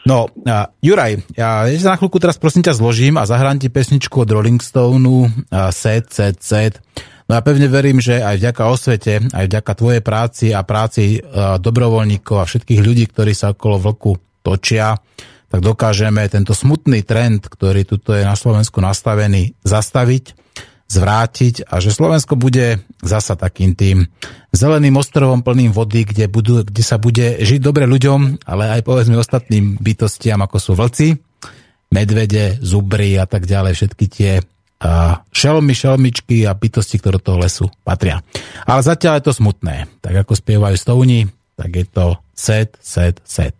No, 0.05 0.29
uh, 0.29 0.69
Juraj, 0.85 1.17
ja 1.33 1.65
na 1.65 1.97
chvíľku 1.97 2.21
teraz 2.21 2.37
prosím 2.37 2.61
ťa 2.61 2.77
zložím 2.77 3.17
a 3.17 3.25
zahrám 3.25 3.57
ti 3.57 3.73
pesničku 3.73 4.21
od 4.21 4.29
Rolling 4.29 4.61
Stoneu, 4.61 5.25
uh, 5.25 5.73
Set, 5.73 6.13
Set, 6.13 6.37
Set. 6.45 6.77
No 7.25 7.33
ja 7.33 7.41
pevne 7.41 7.65
verím, 7.65 7.97
že 7.97 8.21
aj 8.21 8.37
vďaka 8.37 8.63
osvete, 8.69 9.13
aj 9.33 9.45
vďaka 9.49 9.71
tvojej 9.73 10.01
práci 10.05 10.45
a 10.53 10.61
práci 10.61 11.17
uh, 11.17 11.57
dobrovoľníkov 11.57 12.37
a 12.37 12.45
všetkých 12.45 12.85
ľudí, 12.85 13.09
ktorí 13.09 13.33
sa 13.33 13.57
okolo 13.57 13.81
vlku 13.81 14.45
točia, 14.45 14.93
tak 15.49 15.65
dokážeme 15.65 16.21
tento 16.29 16.53
smutný 16.53 17.01
trend, 17.01 17.49
ktorý 17.49 17.81
tuto 17.81 18.13
je 18.13 18.21
na 18.21 18.37
Slovensku 18.37 18.77
nastavený, 18.85 19.57
zastaviť 19.65 20.37
zvrátiť 20.95 21.67
a 21.67 21.83
že 21.83 21.91
Slovensko 21.91 22.39
bude 22.39 22.79
zasa 23.03 23.35
takým 23.35 23.75
tým 23.75 24.07
zeleným 24.55 24.95
ostrovom 24.95 25.43
plným 25.43 25.75
vody, 25.75 26.07
kde, 26.07 26.31
budú, 26.31 26.63
kde 26.63 26.83
sa 26.83 26.95
bude 26.95 27.43
žiť 27.43 27.59
dobre 27.59 27.83
ľuďom, 27.83 28.47
ale 28.47 28.79
aj 28.79 28.81
povedzme 28.87 29.19
ostatným 29.19 29.75
bytostiam, 29.83 30.39
ako 30.39 30.57
sú 30.57 30.71
vlci, 30.79 31.19
medvede, 31.91 32.57
zubry 32.63 33.19
a 33.19 33.27
tak 33.27 33.43
ďalej, 33.43 33.75
všetky 33.75 34.05
tie 34.07 34.31
a 34.75 35.23
šelmy, 35.31 35.71
šelmičky 35.71 36.43
a 36.43 36.51
bytosti, 36.51 36.99
ktoré 36.99 37.17
do 37.17 37.25
toho 37.31 37.39
lesu 37.41 37.65
patria. 37.87 38.19
Ale 38.67 38.83
zatiaľ 38.83 39.17
je 39.17 39.25
to 39.31 39.33
smutné. 39.33 39.87
Tak 40.03 40.27
ako 40.27 40.35
spievajú 40.35 40.75
stovni, 40.75 41.31
tak 41.55 41.71
je 41.73 41.85
to 41.87 42.19
set, 42.35 42.75
set, 42.83 43.23
set. 43.23 43.55